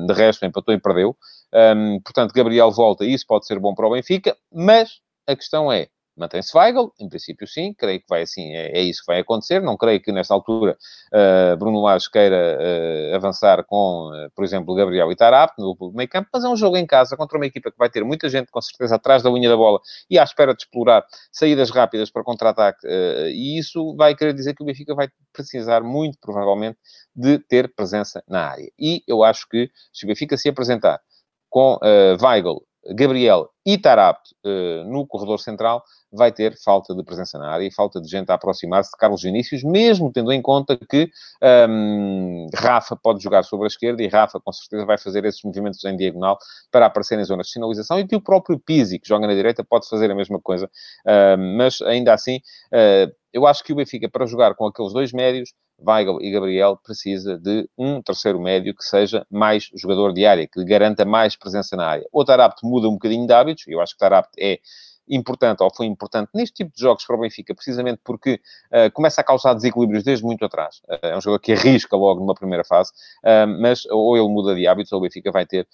de 0.05 0.13
resto 0.13 0.45
empatou 0.45 0.73
e 0.73 0.81
perdeu. 0.81 1.15
Um, 1.77 2.01
portanto, 2.01 2.33
Gabriel 2.33 2.71
volta 2.71 3.05
e 3.05 3.13
isso 3.13 3.25
pode 3.25 3.45
ser 3.45 3.57
bom 3.57 3.73
para 3.73 3.87
o 3.87 3.91
Benfica, 3.91 4.35
mas 4.51 4.99
a 5.25 5.33
questão 5.33 5.71
é, 5.71 5.87
Mantém-se 6.21 6.55
Weigl, 6.55 6.93
em 6.99 7.09
princípio 7.09 7.47
sim, 7.47 7.73
creio 7.73 7.99
que 7.99 8.05
vai 8.07 8.21
assim, 8.21 8.53
é, 8.53 8.77
é, 8.77 8.81
isso 8.81 9.01
que 9.01 9.07
vai 9.07 9.21
acontecer. 9.21 9.59
Não 9.59 9.75
creio 9.75 9.99
que 9.99 10.11
nesta 10.11 10.35
altura 10.35 10.77
uh, 11.11 11.57
Bruno 11.57 11.81
Lage 11.81 12.11
queira 12.11 12.59
uh, 12.59 13.15
avançar 13.15 13.63
com, 13.65 14.11
uh, 14.13 14.29
por 14.35 14.45
exemplo, 14.45 14.75
Gabriel 14.75 15.11
e 15.11 15.15
Tarap 15.15 15.53
no 15.57 15.75
meio 15.95 16.07
campo, 16.07 16.29
mas 16.31 16.43
é 16.43 16.47
um 16.47 16.55
jogo 16.55 16.77
em 16.77 16.85
casa 16.85 17.17
contra 17.17 17.39
uma 17.39 17.47
equipa 17.47 17.71
que 17.71 17.77
vai 17.77 17.89
ter 17.89 18.03
muita 18.03 18.29
gente 18.29 18.51
com 18.51 18.61
certeza 18.61 18.97
atrás 18.97 19.23
da 19.23 19.31
linha 19.31 19.49
da 19.49 19.57
bola 19.57 19.79
e 20.09 20.19
à 20.19 20.23
espera 20.23 20.53
de 20.53 20.61
explorar 20.61 21.03
saídas 21.31 21.71
rápidas 21.71 22.11
para 22.11 22.23
contra-ataque. 22.23 22.85
e 23.33 23.57
isso 23.57 23.95
vai 23.95 24.15
querer 24.15 24.33
dizer 24.33 24.53
que 24.53 24.61
o 24.61 24.65
Benfica 24.65 24.93
vai 24.93 25.09
precisar 25.33 25.81
muito 25.81 26.19
provavelmente 26.21 26.77
de 27.15 27.39
ter 27.39 27.73
presença 27.73 28.23
na 28.27 28.47
área. 28.47 28.71
E 28.77 29.03
eu 29.07 29.23
acho 29.23 29.47
que 29.49 29.71
se 29.91 30.05
o 30.05 30.07
Benfica 30.07 30.37
se 30.37 30.47
apresentar 30.49 31.01
com 31.49 31.75
uh, 31.75 32.23
Weigl 32.23 32.63
Gabriel 32.95 33.49
e 33.65 33.77
Tarapt 33.77 34.33
uh, 34.45 34.83
no 34.91 35.05
corredor 35.05 35.39
central, 35.39 35.83
vai 36.11 36.31
ter 36.31 36.57
falta 36.61 36.93
de 36.95 37.03
presença 37.03 37.37
na 37.37 37.49
área 37.49 37.65
e 37.65 37.71
falta 37.71 38.01
de 38.01 38.09
gente 38.09 38.29
a 38.31 38.33
aproximar-se 38.33 38.91
de 38.91 38.97
Carlos 38.97 39.21
Vinícius, 39.21 39.63
mesmo 39.63 40.11
tendo 40.11 40.31
em 40.31 40.41
conta 40.41 40.75
que 40.77 41.09
um, 41.69 42.47
Rafa 42.53 42.95
pode 42.95 43.23
jogar 43.23 43.43
sobre 43.43 43.65
a 43.65 43.67
esquerda 43.67 44.03
e 44.03 44.07
Rafa, 44.07 44.39
com 44.39 44.51
certeza, 44.51 44.85
vai 44.85 44.97
fazer 44.97 45.23
esses 45.25 45.41
movimentos 45.43 45.83
em 45.85 45.95
diagonal 45.95 46.37
para 46.71 46.87
aparecer 46.87 47.17
em 47.19 47.23
zonas 47.23 47.47
de 47.47 47.53
sinalização 47.53 47.99
e 47.99 48.07
que 48.07 48.15
o 48.15 48.21
próprio 48.21 48.59
Pizzi, 48.59 48.99
que 48.99 49.07
joga 49.07 49.27
na 49.27 49.33
direita, 49.33 49.63
pode 49.63 49.87
fazer 49.87 50.11
a 50.11 50.15
mesma 50.15 50.39
coisa. 50.41 50.65
Uh, 51.05 51.37
mas, 51.57 51.81
ainda 51.81 52.13
assim, 52.13 52.37
uh, 52.73 53.20
eu 53.33 53.47
acho 53.47 53.63
que 53.63 53.73
o 53.73 53.75
Benfica, 53.75 54.09
para 54.09 54.25
jogar 54.25 54.55
com 54.55 54.65
aqueles 54.65 54.93
dois 54.93 55.11
médios, 55.11 55.53
Weigl 55.79 56.21
e 56.21 56.31
Gabriel 56.31 56.77
precisa 56.77 57.37
de 57.37 57.67
um 57.77 58.01
terceiro 58.01 58.39
médio 58.39 58.75
que 58.75 58.83
seja 58.83 59.25
mais 59.29 59.69
jogador 59.75 60.13
de 60.13 60.25
área, 60.25 60.47
que 60.47 60.63
garanta 60.63 61.05
mais 61.05 61.35
presença 61.35 61.75
na 61.75 61.87
área. 61.87 62.07
O 62.11 62.23
Tarapt 62.23 62.61
muda 62.63 62.87
um 62.87 62.93
bocadinho 62.93 63.25
de 63.25 63.33
hábitos, 63.33 63.67
eu 63.67 63.81
acho 63.81 63.93
que 63.93 63.99
Tarapt 63.99 64.31
é 64.39 64.59
importante, 65.11 65.61
ou 65.61 65.69
foi 65.73 65.85
importante 65.85 66.29
neste 66.33 66.55
tipo 66.55 66.73
de 66.73 66.81
jogos 66.81 67.05
para 67.05 67.15
o 67.15 67.19
Benfica, 67.19 67.53
precisamente 67.53 67.99
porque 68.03 68.39
uh, 68.71 68.91
começa 68.93 69.19
a 69.19 69.23
causar 69.23 69.53
desequilíbrios 69.53 70.03
desde 70.03 70.23
muito 70.23 70.45
atrás. 70.45 70.81
Uh, 70.87 71.07
é 71.07 71.17
um 71.17 71.21
jogador 71.21 71.39
que 71.39 71.51
arrisca 71.51 71.95
logo 71.97 72.21
numa 72.21 72.33
primeira 72.33 72.63
fase, 72.63 72.91
uh, 73.23 73.47
mas 73.59 73.85
ou 73.87 74.17
ele 74.17 74.29
muda 74.29 74.55
de 74.55 74.65
hábitos, 74.65 74.91
ou 74.93 74.99
o 74.99 75.01
Benfica 75.01 75.31
vai 75.31 75.45
ter, 75.45 75.67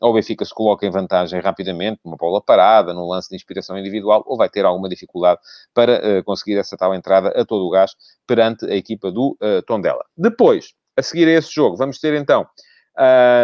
ou 0.00 0.10
o 0.10 0.14
Benfica 0.14 0.44
se 0.44 0.54
coloca 0.54 0.86
em 0.86 0.90
vantagem 0.90 1.40
rapidamente, 1.40 2.00
uma 2.04 2.16
bola 2.16 2.40
parada, 2.40 2.94
num 2.94 3.06
lance 3.06 3.28
de 3.28 3.36
inspiração 3.36 3.78
individual, 3.78 4.22
ou 4.26 4.36
vai 4.36 4.48
ter 4.48 4.64
alguma 4.64 4.88
dificuldade 4.88 5.40
para 5.74 6.22
conseguir 6.24 6.56
essa 6.58 6.76
tal 6.76 6.94
entrada 6.94 7.28
a 7.28 7.44
todo 7.44 7.64
o 7.66 7.70
gás 7.70 7.92
perante 8.26 8.64
a 8.64 8.74
equipa 8.74 9.12
do 9.12 9.36
Tondela. 9.66 10.04
Depois, 10.16 10.72
a 10.96 11.02
seguir 11.02 11.28
a 11.28 11.32
esse 11.32 11.52
jogo, 11.52 11.76
vamos 11.76 11.98
ter 11.98 12.14
então 12.14 12.46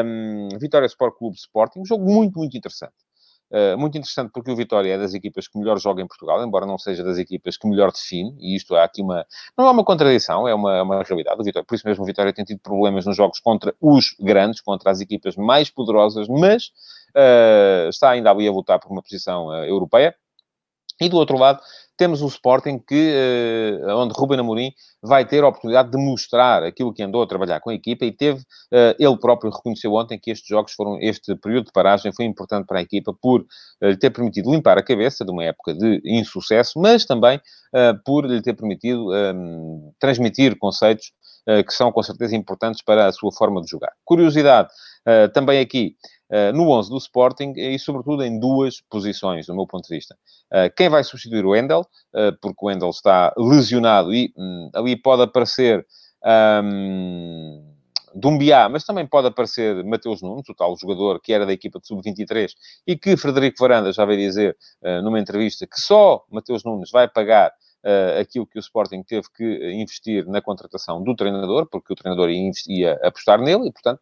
um, 0.05 0.49
Vitória 0.59 0.87
Sport 0.87 1.17
Clube 1.17 1.37
Sporting, 1.37 1.81
um 1.81 1.85
jogo 1.85 2.05
muito, 2.05 2.39
muito 2.39 2.57
interessante. 2.57 2.95
Uh, 3.51 3.79
muito 3.79 3.97
interessante 3.97 4.31
porque 4.31 4.51
o 4.51 4.57
Vitória 4.57 4.93
é 4.93 4.99
das 4.99 5.15
equipas 5.15 5.49
que 5.49 5.59
melhor 5.59 5.79
joga 5.79 6.03
em 6.03 6.07
Portugal, 6.07 6.45
embora 6.45 6.67
não 6.67 6.77
seja 6.77 7.03
das 7.03 7.17
equipas 7.17 7.57
que 7.57 7.67
melhor 7.67 7.91
define, 7.91 8.37
e 8.39 8.55
isto 8.55 8.77
há 8.77 8.85
aqui 8.85 9.01
uma... 9.01 9.25
Não 9.57 9.67
é 9.67 9.71
uma 9.71 9.85
contradição, 9.85 10.47
é 10.47 10.55
uma, 10.55 10.77
é 10.77 10.83
uma 10.83 11.03
realidade. 11.03 11.41
O 11.41 11.45
Vitória, 11.45 11.65
por 11.67 11.75
isso 11.75 11.87
mesmo 11.87 12.03
o 12.05 12.07
Vitória 12.07 12.33
tem 12.33 12.45
tido 12.45 12.61
problemas 12.61 13.07
nos 13.07 13.17
jogos 13.17 13.41
contra 13.41 13.75
os 13.81 14.15
grandes, 14.21 14.61
contra 14.61 14.91
as 14.91 15.01
equipas 15.01 15.35
mais 15.37 15.71
poderosas, 15.71 16.29
mas 16.29 16.67
uh, 17.17 17.89
está 17.89 18.11
ainda 18.11 18.31
ali 18.31 18.47
a 18.47 18.53
lutar 18.53 18.79
por 18.79 18.93
uma 18.93 19.03
posição 19.03 19.47
uh, 19.47 19.65
europeia. 19.65 20.15
E 21.01 21.09
do 21.09 21.17
outro 21.17 21.39
lado, 21.39 21.61
temos 21.99 22.23
o 22.23 22.29
Sporting, 22.29 22.79
que, 22.79 23.83
uh, 23.85 23.97
onde 23.97 24.15
Ruben 24.17 24.39
Amorim 24.39 24.73
vai 25.03 25.27
ter 25.27 25.43
a 25.43 25.49
oportunidade 25.49 25.91
de 25.91 25.99
mostrar 25.99 26.63
aquilo 26.63 26.95
que 26.95 27.03
andou 27.03 27.21
a 27.23 27.27
trabalhar 27.27 27.61
com 27.61 27.71
a 27.71 27.75
equipa 27.75 28.05
e 28.05 28.13
teve, 28.13 28.39
uh, 28.39 28.95
ele 28.99 29.19
próprio 29.19 29.51
reconheceu 29.51 29.93
ontem 29.93 30.19
que 30.19 30.31
estes 30.31 30.49
jogos 30.49 30.73
foram, 30.73 30.97
este 31.01 31.35
período 31.35 31.67
de 31.67 31.73
paragem 31.73 32.13
foi 32.13 32.25
importante 32.25 32.67
para 32.67 32.79
a 32.79 32.83
equipa 32.83 33.13
por 33.21 33.45
lhe 33.83 33.93
uh, 33.93 33.99
ter 33.99 34.11
permitido 34.11 34.51
limpar 34.53 34.79
a 34.79 34.83
cabeça 34.83 35.25
de 35.25 35.33
uma 35.33 35.45
época 35.45 35.75
de 35.75 36.01
insucesso, 36.05 36.79
mas 36.81 37.05
também 37.05 37.41
por 38.03 38.25
lhe 38.25 38.41
ter 38.41 38.55
permitido 38.55 39.11
um, 39.13 39.93
transmitir 40.01 40.57
conceitos 40.59 41.13
que 41.67 41.73
são 41.73 41.93
com 41.93 42.03
certeza 42.03 42.35
importantes 42.35 42.83
para 42.83 43.07
a 43.07 43.13
sua 43.13 43.31
forma 43.31 43.61
de 43.61 43.69
jogar. 43.69 43.93
Curiosidade, 44.07 44.71
também 45.33 45.61
aqui, 45.61 45.97
uh, 46.31 46.57
no 46.57 46.71
11 46.71 46.91
do 46.91 46.99
Sporting 46.99 47.53
e, 47.57 47.79
sobretudo, 47.79 48.23
em 48.23 48.39
duas 48.39 48.81
posições, 48.81 49.47
do 49.47 49.55
meu 49.55 49.67
ponto 49.67 49.89
de 49.89 49.95
vista. 49.95 50.17
Uh, 50.53 50.73
quem 50.77 50.89
vai 50.89 51.03
substituir 51.03 51.45
o 51.45 51.51
Wendel, 51.51 51.81
uh, 52.15 52.37
porque 52.41 52.59
o 52.61 52.69
Wendel 52.69 52.91
está 52.91 53.33
lesionado 53.37 54.15
e 54.15 54.33
um, 54.37 54.71
ali 54.75 54.97
pode 54.97 55.23
aparecer. 55.23 55.87
Um, 56.25 57.75
Dumbiá, 58.15 58.69
mas 58.69 58.85
também 58.85 59.07
pode 59.07 59.29
aparecer 59.29 59.85
Mateus 59.85 60.23
Nunes, 60.23 60.49
o 60.49 60.55
tal 60.55 60.75
jogador 60.77 61.21
que 61.21 61.33
era 61.33 61.45
da 61.45 61.53
equipa 61.53 61.79
de 61.79 61.87
sub-23 61.87 62.51
e 62.87 62.97
que 62.97 63.17
Frederico 63.17 63.59
Varanda 63.61 63.93
já 63.93 64.05
veio 64.05 64.19
dizer 64.19 64.57
numa 65.05 65.21
entrevista 65.21 65.67
que 65.67 65.79
só 65.79 66.25
Mateus 66.31 66.65
Nunes 66.65 66.91
vai 66.91 67.07
pagar 67.07 67.53
uh, 67.85 68.19
aquilo 68.19 68.47
que 68.47 68.59
o 68.59 68.61
Sporting 68.61 69.03
teve 69.03 69.29
que 69.37 69.73
investir 69.75 70.27
na 70.27 70.41
contratação 70.41 71.05
do 71.05 71.15
treinador, 71.15 71.69
porque 71.71 71.93
o 71.93 71.97
treinador 71.97 72.31
ia, 72.31 72.51
ia 72.67 72.93
apostar 73.05 73.41
nele 73.41 73.69
e, 73.69 73.73
portanto, 73.73 74.01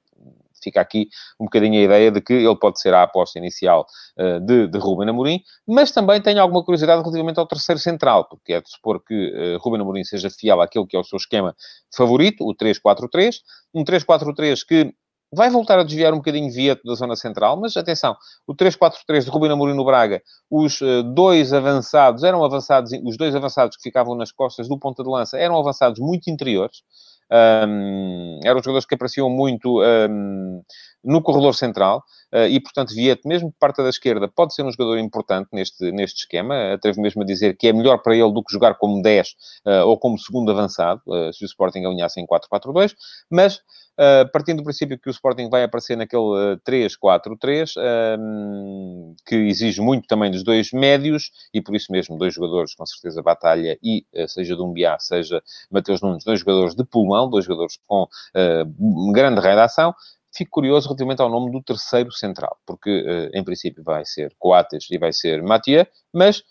fica 0.62 0.80
aqui 0.80 1.08
um 1.40 1.44
bocadinho 1.44 1.80
a 1.80 1.84
ideia 1.84 2.10
de 2.10 2.20
que 2.20 2.32
ele 2.32 2.56
pode 2.56 2.80
ser 2.80 2.94
a 2.94 3.02
aposta 3.02 3.38
inicial 3.38 3.86
uh, 4.18 4.40
de, 4.40 4.68
de 4.68 4.78
Ruben 4.78 5.08
Amorim, 5.08 5.40
mas 5.66 5.90
também 5.90 6.20
tenho 6.20 6.40
alguma 6.40 6.64
curiosidade 6.64 7.00
relativamente 7.00 7.38
ao 7.38 7.46
terceiro 7.46 7.80
central, 7.80 8.28
porque 8.28 8.52
é 8.52 8.60
de 8.60 8.70
supor 8.70 9.02
que 9.04 9.14
uh, 9.14 9.58
Ruben 9.58 9.80
Amorim 9.80 10.04
seja 10.04 10.30
fiel 10.30 10.60
àquele 10.60 10.86
que 10.86 10.96
é 10.96 11.00
o 11.00 11.04
seu 11.04 11.16
esquema 11.16 11.54
favorito, 11.94 12.44
o 12.44 12.54
3-4-3, 12.54 13.36
um 13.74 13.84
3-4-3 13.84 14.60
que 14.66 14.94
vai 15.32 15.50
voltar 15.50 15.78
a 15.78 15.82
desviar 15.82 16.12
um 16.12 16.18
bocadinho 16.18 16.50
Vieto 16.52 16.82
da 16.84 16.94
zona 16.94 17.16
central, 17.16 17.56
mas 17.58 17.76
atenção, 17.76 18.16
o 18.46 18.54
3-4-3 18.54 19.24
de 19.24 19.30
Rubino 19.30 19.54
Amorim 19.54 19.74
no 19.74 19.84
Braga, 19.84 20.22
os 20.50 20.80
uh, 20.80 21.02
dois 21.02 21.52
avançados, 21.52 22.22
eram 22.22 22.44
avançados, 22.44 22.92
os 23.04 23.16
dois 23.16 23.34
avançados 23.34 23.76
que 23.76 23.82
ficavam 23.82 24.14
nas 24.14 24.30
costas 24.30 24.68
do 24.68 24.78
ponta 24.78 25.02
de 25.02 25.10
lança, 25.10 25.36
eram 25.38 25.58
avançados 25.58 25.98
muito 25.98 26.30
interiores, 26.30 26.82
um, 27.30 28.40
eram 28.44 28.58
jogadores 28.60 28.86
que 28.86 28.94
apareciam 28.94 29.28
muito 29.28 29.82
um, 29.82 30.62
no 31.02 31.22
corredor 31.22 31.54
central 31.54 32.02
uh, 32.32 32.46
e, 32.48 32.60
portanto, 32.60 32.94
Vieto, 32.94 33.26
mesmo 33.26 33.52
parte 33.58 33.82
da 33.82 33.88
esquerda, 33.88 34.28
pode 34.28 34.54
ser 34.54 34.62
um 34.62 34.70
jogador 34.70 34.98
importante 34.98 35.48
neste, 35.52 35.90
neste 35.92 36.20
esquema. 36.20 36.74
Atrevo 36.74 37.00
mesmo 37.00 37.22
a 37.22 37.24
dizer 37.24 37.56
que 37.56 37.68
é 37.68 37.72
melhor 37.72 37.98
para 37.98 38.14
ele 38.14 38.32
do 38.32 38.42
que 38.42 38.52
jogar 38.52 38.74
como 38.74 39.02
10 39.02 39.28
uh, 39.28 39.32
ah, 39.66 39.84
ou 39.84 39.98
como 39.98 40.18
segundo 40.18 40.50
avançado, 40.50 41.00
uh, 41.06 41.32
se 41.32 41.44
o 41.44 41.46
Sporting 41.46 41.84
alinhasse 41.84 42.20
em 42.20 42.26
4-4-2, 42.26 42.94
mas 43.30 43.60
Uh, 43.98 44.30
partindo 44.30 44.58
do 44.58 44.62
princípio 44.62 44.98
que 44.98 45.08
o 45.08 45.10
Sporting 45.10 45.48
vai 45.48 45.62
aparecer 45.62 45.96
naquele 45.96 46.22
uh, 46.22 46.60
3-4-3, 46.68 47.72
uh, 47.78 49.16
que 49.24 49.34
exige 49.34 49.80
muito 49.80 50.06
também 50.06 50.30
dos 50.30 50.44
dois 50.44 50.70
médios, 50.70 51.30
e 51.52 51.62
por 51.62 51.74
isso 51.74 51.90
mesmo 51.90 52.18
dois 52.18 52.34
jogadores, 52.34 52.74
com 52.74 52.84
certeza, 52.84 53.22
Batalha 53.22 53.78
e, 53.82 54.04
uh, 54.14 54.28
seja 54.28 54.54
Dumbiá, 54.54 54.98
seja 54.98 55.42
Mateus 55.70 56.02
Nunes, 56.02 56.24
dois 56.24 56.40
jogadores 56.40 56.74
de 56.74 56.84
pulmão, 56.84 57.30
dois 57.30 57.46
jogadores 57.46 57.78
com 57.86 58.06
grande 59.12 59.40
redação. 59.40 59.94
Fico 60.30 60.50
curioso 60.50 60.88
relativamente 60.88 61.22
ao 61.22 61.30
nome 61.30 61.50
do 61.50 61.62
terceiro 61.62 62.12
central, 62.12 62.58
porque, 62.66 63.30
em 63.32 63.42
princípio, 63.42 63.82
vai 63.82 64.04
ser 64.04 64.34
Coates 64.38 64.86
e 64.90 64.98
vai 64.98 65.10
ser 65.10 65.42
Mathieu, 65.42 65.86
mas 66.12 66.42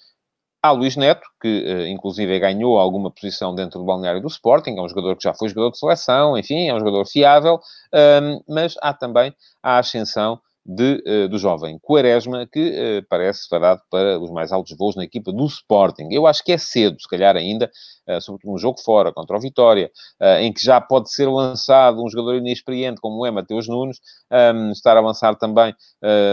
Há 0.65 0.71
Luís 0.71 0.95
Neto, 0.95 1.21
que 1.39 1.47
uh, 1.47 1.85
inclusive 1.85 2.39
ganhou 2.39 2.79
alguma 2.79 3.11
posição 3.11 3.53
dentro 3.53 3.77
do 3.77 3.85
balneário 3.85 4.19
do 4.19 4.27
Sporting, 4.27 4.75
é 4.75 4.81
um 4.81 4.89
jogador 4.89 5.15
que 5.15 5.23
já 5.23 5.31
foi 5.31 5.47
jogador 5.47 5.69
de 5.69 5.77
seleção, 5.77 6.35
enfim, 6.35 6.67
é 6.67 6.73
um 6.73 6.79
jogador 6.79 7.05
fiável, 7.05 7.59
um, 7.93 8.41
mas 8.49 8.73
há 8.81 8.91
também 8.91 9.31
a 9.61 9.77
ascensão 9.77 10.39
de, 10.65 11.03
uh, 11.05 11.29
do 11.29 11.37
jovem 11.37 11.77
Quaresma, 11.79 12.47
que 12.47 12.59
uh, 12.59 13.05
parece 13.07 13.47
fadado 13.47 13.81
para 13.91 14.19
os 14.19 14.31
mais 14.31 14.51
altos 14.51 14.75
voos 14.75 14.95
na 14.95 15.03
equipa 15.03 15.31
do 15.31 15.45
Sporting. 15.45 16.07
Eu 16.09 16.25
acho 16.25 16.43
que 16.43 16.51
é 16.51 16.57
cedo, 16.57 16.99
se 16.99 17.07
calhar 17.07 17.35
ainda, 17.35 17.69
uh, 18.09 18.19
sobretudo 18.19 18.55
um 18.55 18.57
jogo 18.57 18.79
fora, 18.81 19.13
contra 19.13 19.37
o 19.37 19.39
Vitória, 19.39 19.91
em 20.39 20.51
que 20.51 20.63
já 20.63 20.79
pode 20.81 21.11
ser 21.11 21.27
lançado 21.27 22.03
um 22.03 22.09
jogador 22.09 22.35
inexperiente, 22.35 22.99
como 22.99 23.25
é 23.25 23.31
Mateus 23.31 23.67
Nunes, 23.67 23.99
um, 24.31 24.71
estar 24.71 24.97
a 24.97 25.01
lançar 25.01 25.35
também 25.35 25.73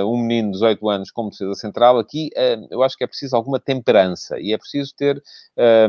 um 0.06 0.16
menino 0.16 0.48
de 0.48 0.52
18 0.54 0.88
anos 0.88 1.10
como 1.10 1.30
defesa 1.30 1.54
central. 1.54 1.98
Aqui 1.98 2.30
eu 2.70 2.82
acho 2.82 2.96
que 2.96 3.04
é 3.04 3.06
preciso 3.06 3.36
alguma 3.36 3.58
temperança 3.58 4.38
e 4.38 4.52
é 4.52 4.58
preciso 4.58 4.92
ter 4.96 5.22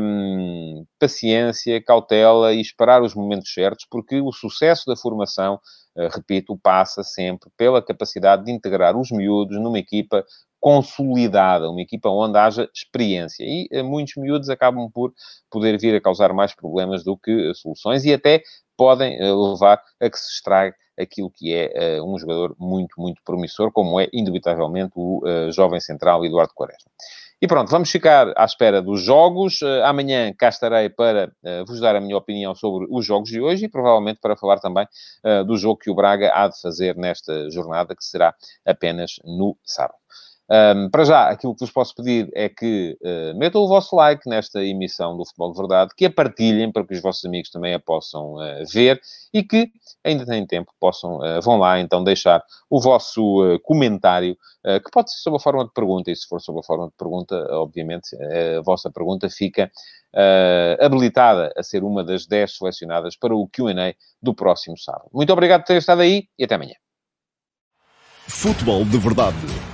um, 0.02 0.84
paciência, 0.98 1.82
cautela 1.82 2.52
e 2.52 2.60
esperar 2.60 3.02
os 3.02 3.14
momentos 3.14 3.52
certos, 3.52 3.86
porque 3.90 4.20
o 4.20 4.32
sucesso 4.32 4.84
da 4.86 4.96
formação 4.96 5.54
eh, 5.54 5.60
repito, 5.96 6.58
passa 6.62 7.02
sempre 7.02 7.50
pela 7.56 7.82
capacidade 7.82 8.44
de 8.44 8.52
integrar 8.52 8.96
os 8.96 9.10
miúdos 9.10 9.60
numa 9.60 9.78
equipa 9.78 10.24
consolidada, 10.64 11.68
uma 11.68 11.82
equipa 11.82 12.08
onde 12.08 12.38
haja 12.38 12.68
experiência. 12.74 13.44
E 13.44 13.68
uh, 13.70 13.84
muitos 13.84 14.14
miúdos 14.16 14.48
acabam 14.48 14.90
por 14.90 15.12
poder 15.50 15.78
vir 15.78 15.94
a 15.94 16.00
causar 16.00 16.32
mais 16.32 16.54
problemas 16.54 17.04
do 17.04 17.18
que 17.18 17.50
uh, 17.50 17.54
soluções 17.54 18.04
e 18.06 18.14
até 18.14 18.42
podem 18.76 19.18
levar 19.20 19.80
a 20.00 20.10
que 20.10 20.18
se 20.18 20.32
estrague 20.32 20.74
aquilo 20.98 21.30
que 21.30 21.54
é 21.54 22.00
um 22.02 22.18
jogador 22.18 22.56
muito, 22.58 22.94
muito 22.98 23.20
promissor, 23.24 23.70
como 23.70 24.00
é 24.00 24.08
indubitavelmente 24.12 24.92
o 24.96 25.22
jovem 25.52 25.78
central 25.78 26.24
Eduardo 26.24 26.52
Quaresma. 26.54 26.90
E 27.42 27.46
pronto, 27.46 27.70
vamos 27.70 27.90
ficar 27.90 28.32
à 28.36 28.44
espera 28.44 28.80
dos 28.80 29.02
jogos. 29.02 29.60
Uh, 29.60 29.82
amanhã 29.84 30.32
cá 30.32 30.48
estarei 30.48 30.88
para 30.88 31.30
uh, 31.42 31.66
vos 31.66 31.80
dar 31.80 31.96
a 31.96 32.00
minha 32.00 32.16
opinião 32.16 32.54
sobre 32.54 32.86
os 32.88 33.04
jogos 33.04 33.28
de 33.28 33.40
hoje 33.40 33.66
e 33.66 33.68
provavelmente 33.68 34.20
para 34.20 34.36
falar 34.36 34.60
também 34.60 34.86
uh, 35.24 35.44
do 35.44 35.56
jogo 35.56 35.78
que 35.78 35.90
o 35.90 35.94
Braga 35.94 36.32
há 36.34 36.48
de 36.48 36.60
fazer 36.60 36.96
nesta 36.96 37.50
jornada, 37.50 37.94
que 37.94 38.04
será 38.04 38.34
apenas 38.64 39.16
no 39.24 39.56
sábado. 39.64 39.98
Um, 40.50 40.90
para 40.90 41.04
já, 41.04 41.28
aquilo 41.30 41.54
que 41.54 41.60
vos 41.60 41.70
posso 41.70 41.94
pedir 41.94 42.30
é 42.34 42.50
que 42.50 42.98
uh, 43.00 43.38
metam 43.38 43.62
o 43.62 43.68
vosso 43.68 43.96
like 43.96 44.28
nesta 44.28 44.62
emissão 44.62 45.16
do 45.16 45.24
Futebol 45.24 45.52
de 45.52 45.58
Verdade, 45.58 45.90
que 45.96 46.04
a 46.04 46.10
partilhem 46.10 46.70
para 46.70 46.84
que 46.86 46.92
os 46.92 47.00
vossos 47.00 47.24
amigos 47.24 47.50
também 47.50 47.72
a 47.72 47.80
possam 47.80 48.34
uh, 48.34 48.64
ver 48.70 49.00
e 49.32 49.42
que 49.42 49.70
ainda 50.04 50.26
têm 50.26 50.46
tempo, 50.46 50.70
possam, 50.78 51.16
uh, 51.16 51.40
vão 51.42 51.56
lá 51.56 51.80
então 51.80 52.04
deixar 52.04 52.44
o 52.68 52.80
vosso 52.80 53.58
comentário, 53.62 54.36
que 54.64 54.90
pode 54.90 55.12
ser 55.12 55.18
sob 55.18 55.36
a 55.36 55.40
forma 55.40 55.64
de 55.64 55.72
pergunta, 55.72 56.10
e 56.10 56.16
se 56.16 56.26
for 56.26 56.40
sob 56.40 56.58
a 56.58 56.62
forma 56.62 56.86
de 56.86 56.94
pergunta, 56.96 57.36
obviamente 57.52 58.16
a 58.56 58.62
vossa 58.62 58.90
pergunta 58.90 59.28
fica 59.30 59.70
habilitada 60.80 61.52
a 61.56 61.62
ser 61.62 61.84
uma 61.84 62.02
das 62.02 62.26
10 62.26 62.56
selecionadas 62.56 63.16
para 63.16 63.34
o 63.34 63.48
QA 63.48 63.94
do 64.22 64.34
próximo 64.34 64.76
sábado. 64.76 65.10
Muito 65.12 65.32
obrigado 65.32 65.60
por 65.60 65.68
ter 65.68 65.76
estado 65.76 66.00
aí 66.00 66.28
e 66.38 66.44
até 66.44 66.54
amanhã. 66.54 66.74
Futebol 68.26 68.84
de 68.84 68.98
Verdade 68.98 69.73